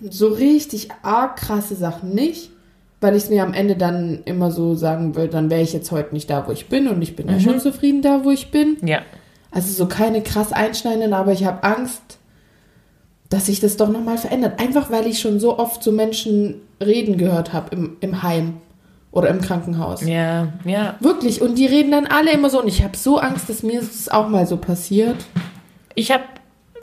[0.00, 2.50] So richtig arg krasse Sachen nicht,
[3.00, 5.90] weil ich es mir am Ende dann immer so sagen will, dann wäre ich jetzt
[5.90, 8.52] heute nicht da, wo ich bin und ich bin ja schon zufrieden da, wo ich
[8.52, 8.76] bin.
[8.86, 9.02] Ja.
[9.50, 12.18] Also so keine krass einschneidenden, aber ich habe Angst,
[13.30, 14.60] dass sich das doch nochmal verändert.
[14.60, 18.58] Einfach weil ich schon so oft so Menschen reden gehört habe im, im Heim
[19.10, 20.02] oder im Krankenhaus.
[20.02, 20.96] Ja, ja.
[21.00, 21.40] Wirklich.
[21.42, 22.60] Und die reden dann alle immer so.
[22.60, 25.16] Und ich habe so Angst, dass mir das auch mal so passiert.
[25.94, 26.24] Ich habe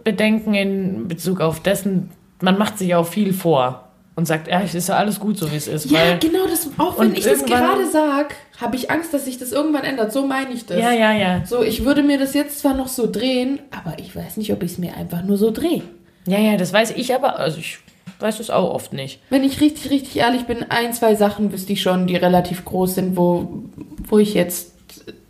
[0.03, 2.11] Bedenken in Bezug auf dessen,
[2.41, 3.84] man macht sich auch viel vor
[4.15, 5.91] und sagt, ja, es ist ja alles gut so, wie es ist.
[5.91, 6.47] Ja, genau.
[6.47, 10.13] Das, auch wenn ich das gerade sag, habe ich Angst, dass sich das irgendwann ändert.
[10.13, 10.77] So meine ich das.
[10.77, 11.45] ja, ja, ja.
[11.45, 14.63] So, ich würde mir das jetzt zwar noch so drehen, aber ich weiß nicht, ob
[14.63, 15.81] ich es mir einfach nur so drehe.
[16.27, 17.79] Ja, ja, das weiß ich aber, also ich
[18.19, 19.19] weiß es auch oft nicht.
[19.29, 22.95] Wenn ich richtig, richtig ehrlich bin, ein, zwei Sachen wüsste ich schon, die relativ groß
[22.95, 23.63] sind, wo,
[24.07, 24.71] wo ich jetzt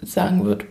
[0.02, 0.66] sagen würde.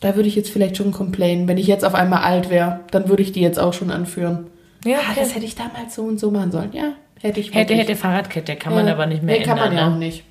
[0.00, 1.48] Da würde ich jetzt vielleicht schon complainen.
[1.48, 4.48] Wenn ich jetzt auf einmal alt wäre, dann würde ich die jetzt auch schon anführen.
[4.84, 6.72] Ja, Ah, das hätte ich damals so und so machen sollen.
[6.72, 8.92] Ja, hätte ich hätte, hätte Fahrradkette, kann man Ja.
[8.92, 9.74] aber nicht mehr nee, kann ändern.
[9.74, 9.98] man ja auch ne?
[9.98, 10.24] nicht.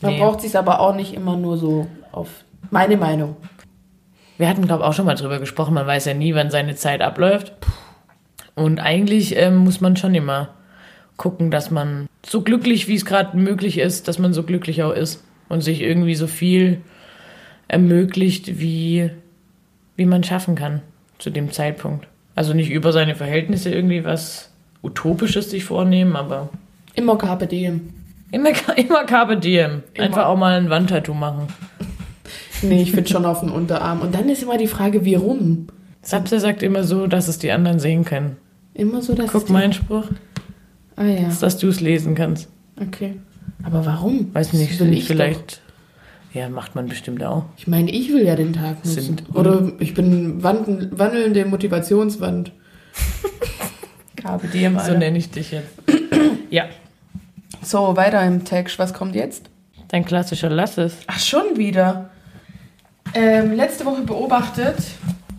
[0.00, 0.20] Man Nee.
[0.20, 2.28] braucht sich aber auch nicht immer nur so auf
[2.70, 3.36] meine Meinung.
[4.36, 6.76] Wir hatten, glaube ich, auch schon mal drüber gesprochen, man weiß ja nie, wann seine
[6.76, 7.52] Zeit abläuft.
[8.54, 10.50] Und eigentlich ähm, muss man schon immer
[11.16, 14.92] gucken, dass man so glücklich, wie es gerade möglich ist, dass man so glücklich auch
[14.92, 16.80] ist und sich irgendwie so viel
[17.66, 19.10] ermöglicht, wie,
[19.96, 20.82] wie man schaffen kann
[21.18, 22.06] zu dem Zeitpunkt.
[22.38, 24.50] Also nicht über seine Verhältnisse irgendwie was
[24.82, 26.50] Utopisches sich vornehmen, aber
[26.94, 27.80] Immer Carpe Diem.
[28.30, 29.82] immer, immer Carpe Diem.
[29.94, 30.06] Immer.
[30.06, 31.48] Einfach auch mal ein Wandtattoo machen.
[32.62, 34.00] Nee, ich finde schon auf den Unterarm.
[34.02, 35.66] Und dann ist immer die Frage, wie rum?
[36.02, 38.36] Sapse sagt immer so, dass es die anderen sehen können.
[38.74, 40.04] Immer so, dass Guck die- meinen Spruch.
[40.96, 42.48] Ah ja, dass du es lesen kannst.
[42.80, 43.14] okay.
[43.64, 44.32] Aber warum?
[44.32, 45.60] Weiß nicht, ich vielleicht.
[46.34, 47.44] Ja, macht man bestimmt auch.
[47.56, 49.00] Ich meine, ich will ja den Tag nutzen.
[49.02, 52.52] Sind- Oder ich bin wandel- wandelnde Motivationswand.
[54.16, 54.98] Carpe Diem, So Alter.
[54.98, 55.70] nenne ich dich jetzt.
[56.50, 56.64] ja,
[57.62, 58.78] So, weiter im Text.
[58.78, 59.48] Was kommt jetzt?
[59.90, 60.96] dein klassischer Lass es.
[61.06, 62.10] Ach, schon wieder.
[63.14, 64.76] Ähm, letzte Woche beobachtet,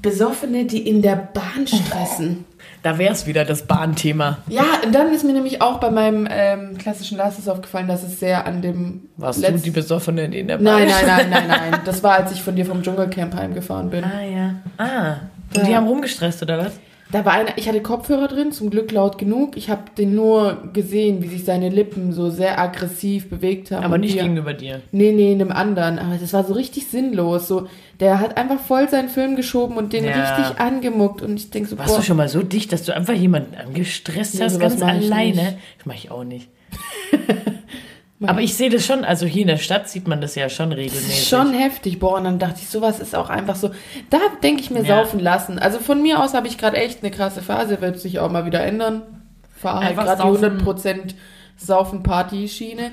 [0.02, 2.46] Besoffene, die in der Bahn stressen.
[2.82, 4.38] Da wäre es wieder das Bahnthema.
[4.48, 8.20] Ja, und dann ist mir nämlich auch bei meinem ähm, klassischen Lasses aufgefallen, dass es
[8.20, 9.10] sehr an dem.
[9.18, 10.64] Warst Letz- du die Besoffenen in der Bahn?
[10.64, 11.80] Nein, nein, nein, nein, nein.
[11.84, 14.04] Das war, als ich von dir vom Dschungelcamp heimgefahren bin.
[14.04, 14.54] Ah, ja.
[14.78, 15.16] Ah.
[15.54, 15.64] Und Ja.
[15.64, 16.74] die haben rumgestresst, oder was?
[17.12, 19.58] Da war einer, ich hatte Kopfhörer drin, zum Glück laut genug.
[19.58, 23.84] Ich habe den nur gesehen, wie sich seine Lippen so sehr aggressiv bewegt haben.
[23.84, 24.82] Aber nicht er- gegenüber dir.
[24.92, 25.98] Nee, nee, einem anderen.
[25.98, 27.48] Aber das war so richtig sinnlos.
[27.48, 27.68] So,
[28.00, 30.12] der hat einfach voll seinen Film geschoben und den Ja.
[30.38, 31.24] richtig angemuckt.
[31.24, 34.36] Und ich denke so, Warst du schon mal so dicht, dass du einfach jemanden angestresst
[34.36, 35.36] Nee, hast, ganz mach ich alleine?
[35.36, 35.58] nicht.
[35.80, 36.48] Das mache ich auch nicht.
[38.28, 40.74] Aber ich sehe das schon, also hier in der Stadt sieht man das ja schon
[40.74, 41.28] regelmäßig.
[41.28, 43.72] Schon heftig, boah, und dann dachte ich, sowas ist auch einfach so.
[44.10, 44.98] Da denke ich mir Ja.
[44.98, 45.58] saufen lassen.
[45.58, 48.46] Also von mir aus habe ich gerade echt eine krasse Phase, wird sich auch mal
[48.46, 49.04] wieder ändern.
[49.56, 50.62] Fahre halt gerade die saufen.
[50.68, 51.16] 100%
[51.58, 52.92] Saufen-Party-Schiene.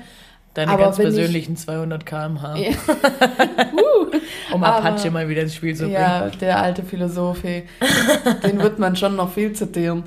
[0.53, 2.55] Deine Aber ganz wenn ich- persönlichen 200 km/h.
[2.55, 2.69] Ja.
[4.53, 5.95] Um Aber- Apache mal wieder ins Spiel zu bringen.
[5.95, 7.65] Ja, der alte Philosoph, ey.
[8.43, 10.03] den wird man schon noch viel zitieren.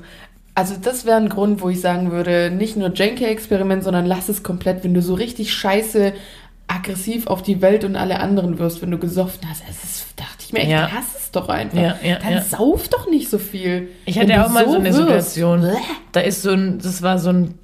[0.53, 4.43] Also das wäre ein Grund, wo ich sagen würde, nicht nur Jenke-Experiment, sondern lass es
[4.43, 6.13] komplett, wenn du so richtig scheiße
[6.67, 9.63] aggressiv auf die Welt und alle anderen wirst, wenn du gesoffen hast.
[9.69, 10.89] Es ist, dachte ich mir echt, Ja.
[10.93, 11.77] lass es doch einfach.
[11.77, 12.41] Ja, ja, Dann ja.
[12.41, 13.89] sauf doch nicht so viel.
[14.05, 14.97] Ich hatte du auch mal so, eine wirst.
[14.97, 15.69] Situation.
[16.13, 17.55] Da ist so ein, das war so ein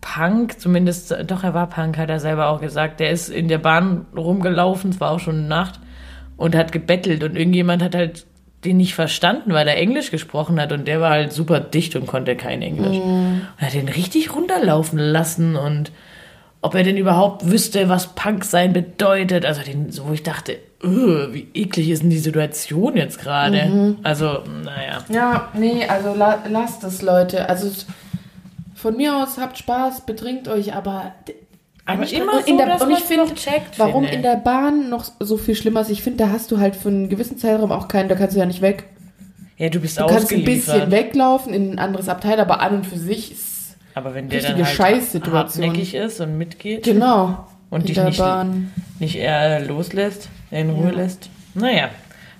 [0.00, 3.00] Punk, zumindest, doch er war Punk, hat er selber auch gesagt.
[3.00, 5.80] Der ist in der Bahn rumgelaufen, es war auch schon Nacht.
[6.36, 8.26] und hat gebettelt und irgendjemand hat halt
[8.64, 12.06] den nicht verstanden, weil er Englisch gesprochen hat und der war halt super dicht und
[12.06, 12.96] konnte kein Englisch.
[12.98, 15.92] Und hat den richtig runterlaufen lassen und
[16.62, 19.44] ob er denn überhaupt wüsste, was Punk sein bedeutet.
[19.44, 23.94] Also den, so wo ich dachte, "Ugh, wie eklig ist denn die Situation jetzt gerade?
[24.02, 25.04] Also, naja.
[25.08, 27.48] Ja, nee, also la lasst es, Leute.
[27.48, 27.70] Also
[28.74, 31.12] von mir aus habt Spaß, betrinkt euch, aber
[31.86, 34.16] Aber immer Und in so, der, dass und ich finde, checkt, warum finde.
[34.16, 36.88] in der Bahn noch so viel schlimmer ist, ich finde, da hast du halt für
[36.88, 38.84] einen gewissen Zeitraum auch keinen, da kannst du ja nicht weg.
[39.56, 42.86] Ja, du bist Du kannst ein bisschen weglaufen in ein anderes Abteil, aber an und
[42.86, 45.64] für sich ist Aber wenn der dann richtige halt Scheißsituation.
[45.64, 48.70] hartnäckig ist und mitgeht genau und dich nicht, Bahn.
[48.98, 51.30] nicht eher loslässt, in Ruhe lässt.
[51.54, 51.88] Naja,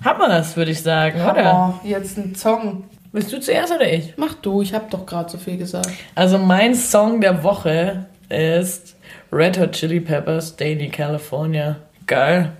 [0.04, 1.44] haben wir das, würde ich sagen, oder?
[1.44, 2.84] Hammer, jetzt ein Song.
[3.12, 4.12] Bist du zuerst oder ich?
[4.18, 5.88] Mach du, ich habe doch gerade so viel gesagt.
[6.14, 8.95] Also mein Song der Woche ist
[9.32, 11.76] Red Hot Chili Peppers, Daily California.
[12.06, 12.52] Geil.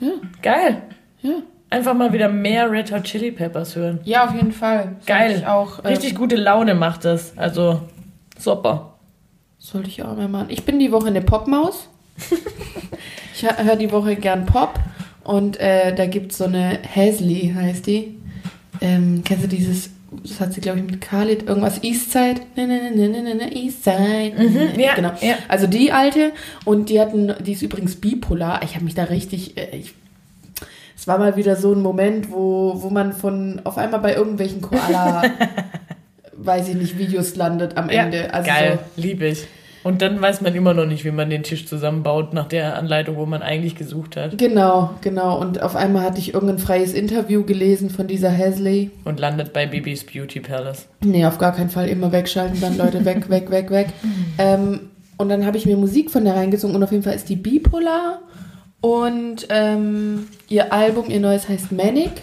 [0.00, 0.12] Ja,
[0.42, 0.82] Geil.
[1.22, 1.34] ja.
[1.70, 4.00] Einfach mal wieder mehr Red Hot Chili Peppers hören.
[4.04, 4.96] Ja, auf jeden Fall.
[5.00, 5.44] Sollte Geil.
[5.46, 7.36] Auch, äh, Richtig gute Laune macht das.
[7.38, 7.82] Also,
[8.36, 8.94] super.
[9.58, 10.48] Sollte ich auch mehr machen.
[10.50, 11.88] Ich bin die Woche eine Popmaus.
[13.34, 14.74] ich höre die Woche gern Pop.
[15.22, 18.18] Und äh, da gibt es so eine Hasley, heißt die.
[18.80, 22.40] Ähm, kennst du dieses, das hat sie, glaube ich, mit Khalid, irgendwas Eastside?
[22.56, 24.34] Ne, ne, ne, ne, ne, ne, Eastside.
[24.36, 25.12] Mhm, ja, genau.
[25.20, 25.36] ja.
[25.48, 26.32] Also die alte.
[26.64, 28.62] Und die hatten, die ist übrigens bipolar.
[28.64, 29.94] Ich habe mich da richtig, äh, ich,
[30.96, 34.60] es war mal wieder so ein Moment, wo, wo man von auf einmal bei irgendwelchen
[34.60, 35.22] Koala,
[36.36, 38.34] weiß ich nicht, Videos landet am Ende.
[38.34, 39.46] also Geil, So, liebe ich.
[39.82, 43.16] Und dann weiß man immer noch nicht, wie man den Tisch zusammenbaut nach der Anleitung,
[43.16, 44.36] wo man eigentlich gesucht hat.
[44.36, 45.40] Genau, genau.
[45.40, 48.90] Und auf einmal hatte ich irgendein freies Interview gelesen von dieser Hasley.
[49.04, 50.86] Und landet bei Bibis Beauty Palace.
[51.02, 53.88] Nee, auf gar keinen Fall immer wegschalten, dann Leute weg, weg, weg, weg.
[54.36, 57.28] Ähm, und dann habe ich mir Musik von der reingesungen und auf jeden Fall ist
[57.28, 58.20] die bipolar.
[58.80, 62.22] Und ähm, ihr Album, ihr neues heißt Manic.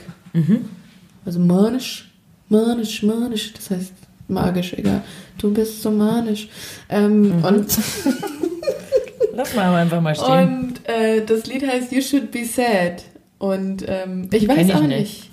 [1.25, 2.11] Also manisch,
[2.49, 3.53] manisch, manisch.
[3.53, 3.93] Das heißt
[4.27, 5.01] magisch, egal.
[5.37, 6.49] Du bist so manisch.
[6.89, 7.67] Ähm, Und
[9.33, 10.59] Lass mal einfach mal stehen.
[10.69, 13.03] Und äh, das Lied heißt You Should Be Sad.
[13.37, 14.89] Und ähm, ich weiß ich auch nicht.
[14.99, 15.29] nicht.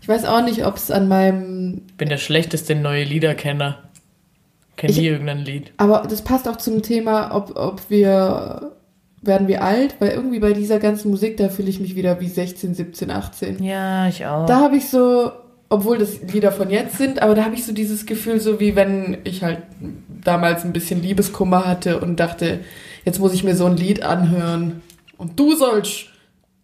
[0.00, 1.82] Ich weiß auch nicht, ob es an meinem.
[1.96, 3.78] bin der schlechteste neue Liederkenner.
[4.76, 5.72] Kenn Ich- nie irgendein Lied.
[5.76, 8.72] Aber das passt auch zum Thema, ob, ob wir.
[9.20, 9.96] Werden wir alt?
[9.98, 13.60] Weil irgendwie bei dieser ganzen Musik, da fühle ich mich wieder wie 16, 17, 18.
[13.64, 14.46] Ja, ich auch.
[14.46, 15.32] Da habe ich so,
[15.68, 18.74] obwohl das Lieder von jetzt sind, aber da habe ich so dieses Gefühl, so wie
[18.76, 19.58] wenn ich halt
[20.24, 22.60] damals ein bisschen Liebeskummer hatte und dachte,
[23.04, 24.82] jetzt muss ich mir so ein Lied anhören.
[25.16, 26.06] Und du sollst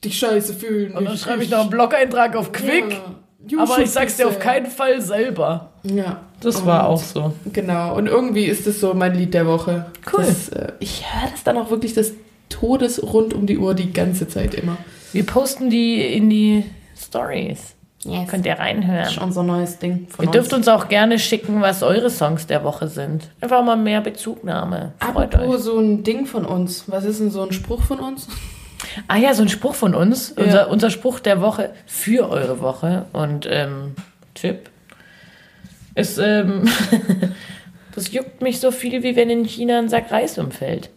[0.04, 0.92] dich scheiße fühlen.
[0.96, 3.00] Und dann schreibe ich noch einen Blog-Eintrag auf Quick.
[3.48, 3.58] Ja.
[3.62, 5.72] Aber ich sag's dir auf keinen Fall selber.
[5.82, 6.22] Ja.
[6.40, 7.32] Das Und- war auch so.
[7.52, 7.94] Genau.
[7.96, 9.86] Und irgendwie ist das so mein Lied der Woche.
[10.12, 10.24] Cool.
[10.24, 12.14] Das, äh, ich höre das dann auch wirklich des
[12.48, 14.76] Todes rund um die Uhr die ganze Zeit immer.
[15.12, 16.64] Wir posten die in die
[16.96, 17.74] Stories.
[18.04, 18.28] Yes.
[18.28, 19.18] Könnt ihr Das ist reinhören.
[19.22, 22.88] unser neues Ding von Ihr dürft uns auch gerne schicken, was eure Songs der Woche
[22.88, 23.30] sind.
[23.40, 24.92] Einfach mal mehr Bezugnahme.
[25.00, 25.62] Freut Apropos euch.
[25.62, 26.84] so ein Ding von uns.
[26.88, 28.28] Was ist denn so ein Spruch von uns?
[29.08, 30.34] Ah ja, so ein Spruch von uns.
[30.36, 30.44] Ja.
[30.44, 33.06] Unser, unser Spruch der Woche für eure Woche.
[33.12, 33.94] Und ähm,
[34.34, 34.68] Tipp
[35.94, 36.68] ist, ähm,
[37.94, 40.90] das juckt mich so viel, wie wenn in China ein Sack Reis umfällt.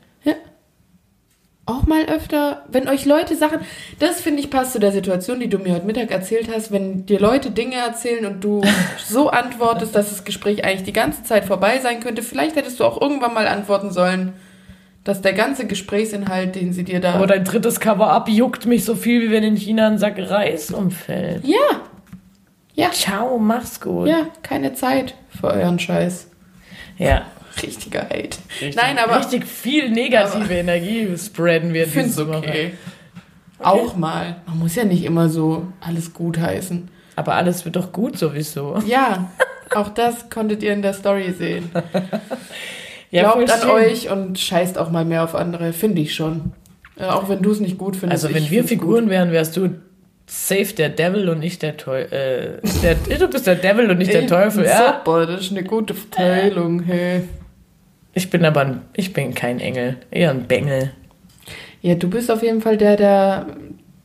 [1.68, 3.60] Auch mal öfter, wenn euch Leute Sachen,
[4.00, 7.06] das finde ich passt zu der Situation, die du mir heute Mittag erzählt hast, wenn
[7.06, 8.62] dir Leute Dinge erzählen und du
[9.06, 12.22] so antwortest, dass das Gespräch eigentlich die ganze Zeit vorbei sein könnte.
[12.24, 14.32] Vielleicht hättest du auch irgendwann mal antworten sollen,
[15.04, 17.16] dass der ganze Gesprächsinhalt, den sie dir da.
[17.16, 20.72] Aber dein drittes Cover-Up juckt mich so viel, wie wenn in China ein Sack Reis
[20.72, 21.46] umfällt.
[21.46, 21.82] ja.
[22.76, 22.92] Ja.
[22.92, 24.08] Ciao, mach's gut.
[24.08, 26.30] Ja, keine Zeit für euren Scheiß.
[27.00, 27.24] Ja.
[27.62, 28.38] Richtiger Hate.
[28.62, 32.38] Richtig, Nein, aber richtig viel negative Energie spreaden wir ich finde diese Woche.
[32.38, 32.72] okay.
[33.60, 34.36] Auch mal.
[34.46, 36.90] Man muss ja nicht immer so alles gut heißen.
[37.16, 38.78] Aber alles wird doch gut sowieso.
[38.86, 39.32] Ja,
[39.74, 41.70] auch das konntet ihr in der Story sehen.
[43.10, 43.70] Ja, Glaubt an schön.
[43.70, 46.52] euch und scheißt auch mal mehr auf andere, finde ich schon.
[46.98, 48.26] Äh, auch wenn du es nicht gut findest.
[48.26, 49.70] Also wenn wir Figuren wären, wärst du
[50.26, 52.60] safe der Devil und nicht der Teufel.
[52.62, 54.30] Äh, der, du bist der Devil und nicht der gut.
[54.32, 54.66] Teufel.
[54.66, 55.02] Ja.
[55.06, 56.82] Super, das ist eine gute Verteilung.
[56.84, 57.24] Hey.
[58.18, 60.92] Ich bin aber ein, ich bin kein Engel, eher ein Bengel.
[61.82, 63.46] Ja, du bist auf jeden Fall der, der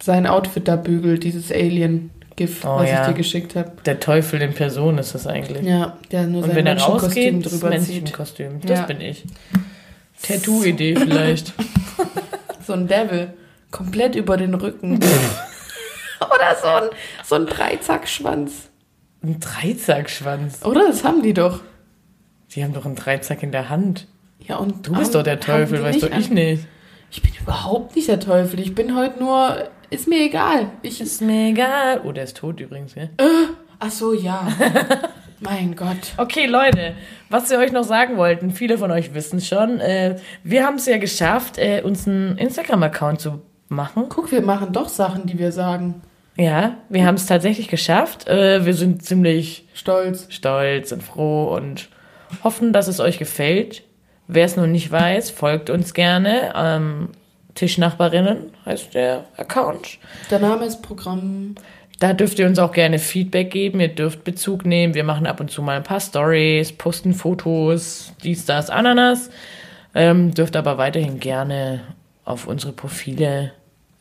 [0.02, 3.00] sein Outfit da bügelt, dieses Alien-GIF, Oh was ja.
[3.00, 3.72] ich dir geschickt habe.
[3.86, 5.62] Der Teufel in Person ist das eigentlich.
[5.66, 7.88] Ja, der nur und sein wenn er rausgeht, das drüber zieht.
[8.02, 8.60] Menschenkostüm.
[8.60, 8.84] Das Ja.
[8.86, 9.24] bin ich.
[10.22, 11.54] Tattoo-Idee vielleicht.
[12.66, 13.32] So ein Devil.
[13.70, 14.96] Komplett über den Rücken.
[16.20, 16.90] Oder so ein,
[17.24, 18.68] so ein Dreizackschwanz.
[19.24, 20.62] Ein Dreizackschwanz.
[20.64, 20.88] Oder?
[20.88, 21.60] Das haben die doch.
[22.54, 24.06] Die haben doch einen Dreizack in der Hand.
[24.40, 26.66] Ja, und Du bist doch der Teufel, weißt du, ich nicht.
[27.10, 28.60] Ich bin überhaupt nicht der Teufel.
[28.60, 30.70] Ich bin heute nur Ist mir egal.
[30.82, 32.00] Ich, Ist mir egal.
[32.04, 33.10] Oh, der ist tot übrigens, gell?
[33.78, 34.48] ach so, ja.
[35.40, 36.14] mein Gott.
[36.16, 36.94] Okay, Leute,
[37.28, 40.86] was wir euch noch sagen wollten, viele von euch wissen schon, äh, wir haben es
[40.86, 44.06] ja geschafft, äh, uns einen Instagram-Account zu machen.
[44.08, 46.02] Guck, wir machen doch Sachen, die wir sagen.
[46.36, 48.26] Ja, wir haben es tatsächlich geschafft.
[48.28, 50.26] Äh, wir sind ziemlich Stolz.
[50.30, 51.88] stolz und froh und
[52.44, 53.82] hoffen, dass es euch gefällt.
[54.28, 56.52] Wer es noch nicht weiß, folgt uns gerne.
[56.54, 57.08] Ähm,
[57.54, 59.98] Tischnachbarinnen heißt der Account.
[60.30, 61.54] Der Name ist Programm.
[61.98, 63.80] Da dürft ihr uns auch gerne Feedback geben.
[63.80, 64.94] Ihr dürft Bezug nehmen.
[64.94, 69.30] Wir machen ab und zu mal ein paar Stories, posten Fotos, dies, das, Ananas.
[69.94, 71.82] Ähm, dürft aber weiterhin gerne
[72.24, 73.52] auf unsere Profile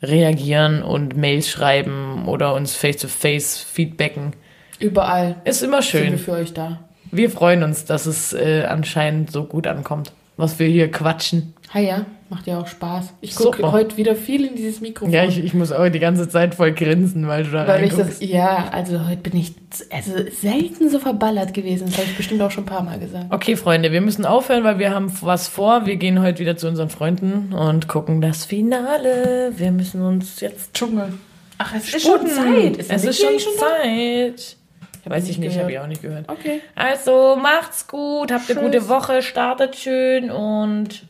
[0.02, 4.32] reagieren und Mails schreiben oder uns face-to-face feedbacken.
[4.80, 6.18] Überall Ist immer sind wir schön.
[6.18, 6.80] für euch da.
[7.12, 11.52] Wir freuen uns, dass es äh, anscheinend so gut ankommt, was wir hier quatschen.
[11.74, 13.12] Ha ja, macht ja auch Spaß.
[13.20, 15.12] Ich gucke heute wieder viel in dieses Mikrofon.
[15.12, 17.94] Ja, ich, ich muss auch die ganze Zeit voll grinsen, weil du da weil ich
[17.94, 19.52] das, ja, also heute bin ich
[19.90, 21.88] also selten so verballert gewesen.
[21.88, 23.26] Das habe ich bestimmt auch schon ein paar Mal gesagt.
[23.28, 25.84] Okay, Freunde, wir müssen aufhören, weil wir haben was vor.
[25.84, 29.52] Wir gehen heute wieder zu unseren Freunden und gucken das Finale.
[29.54, 31.12] Wir müssen uns jetzt Dschungel.
[31.58, 32.28] Ach, es ist sputen.
[32.28, 32.76] schon Zeit.
[32.78, 34.61] Ist es ist schon Mickey da?
[35.04, 36.28] Weiß ich nicht, habe ich auch nicht gehört.
[36.28, 36.60] Okay.
[36.74, 38.64] Also, macht's gut, habt eine Tschüss.
[38.64, 41.04] gute Woche, startet schön und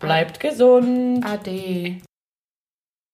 [0.00, 1.24] bleibt gesund.
[1.24, 1.98] Ade.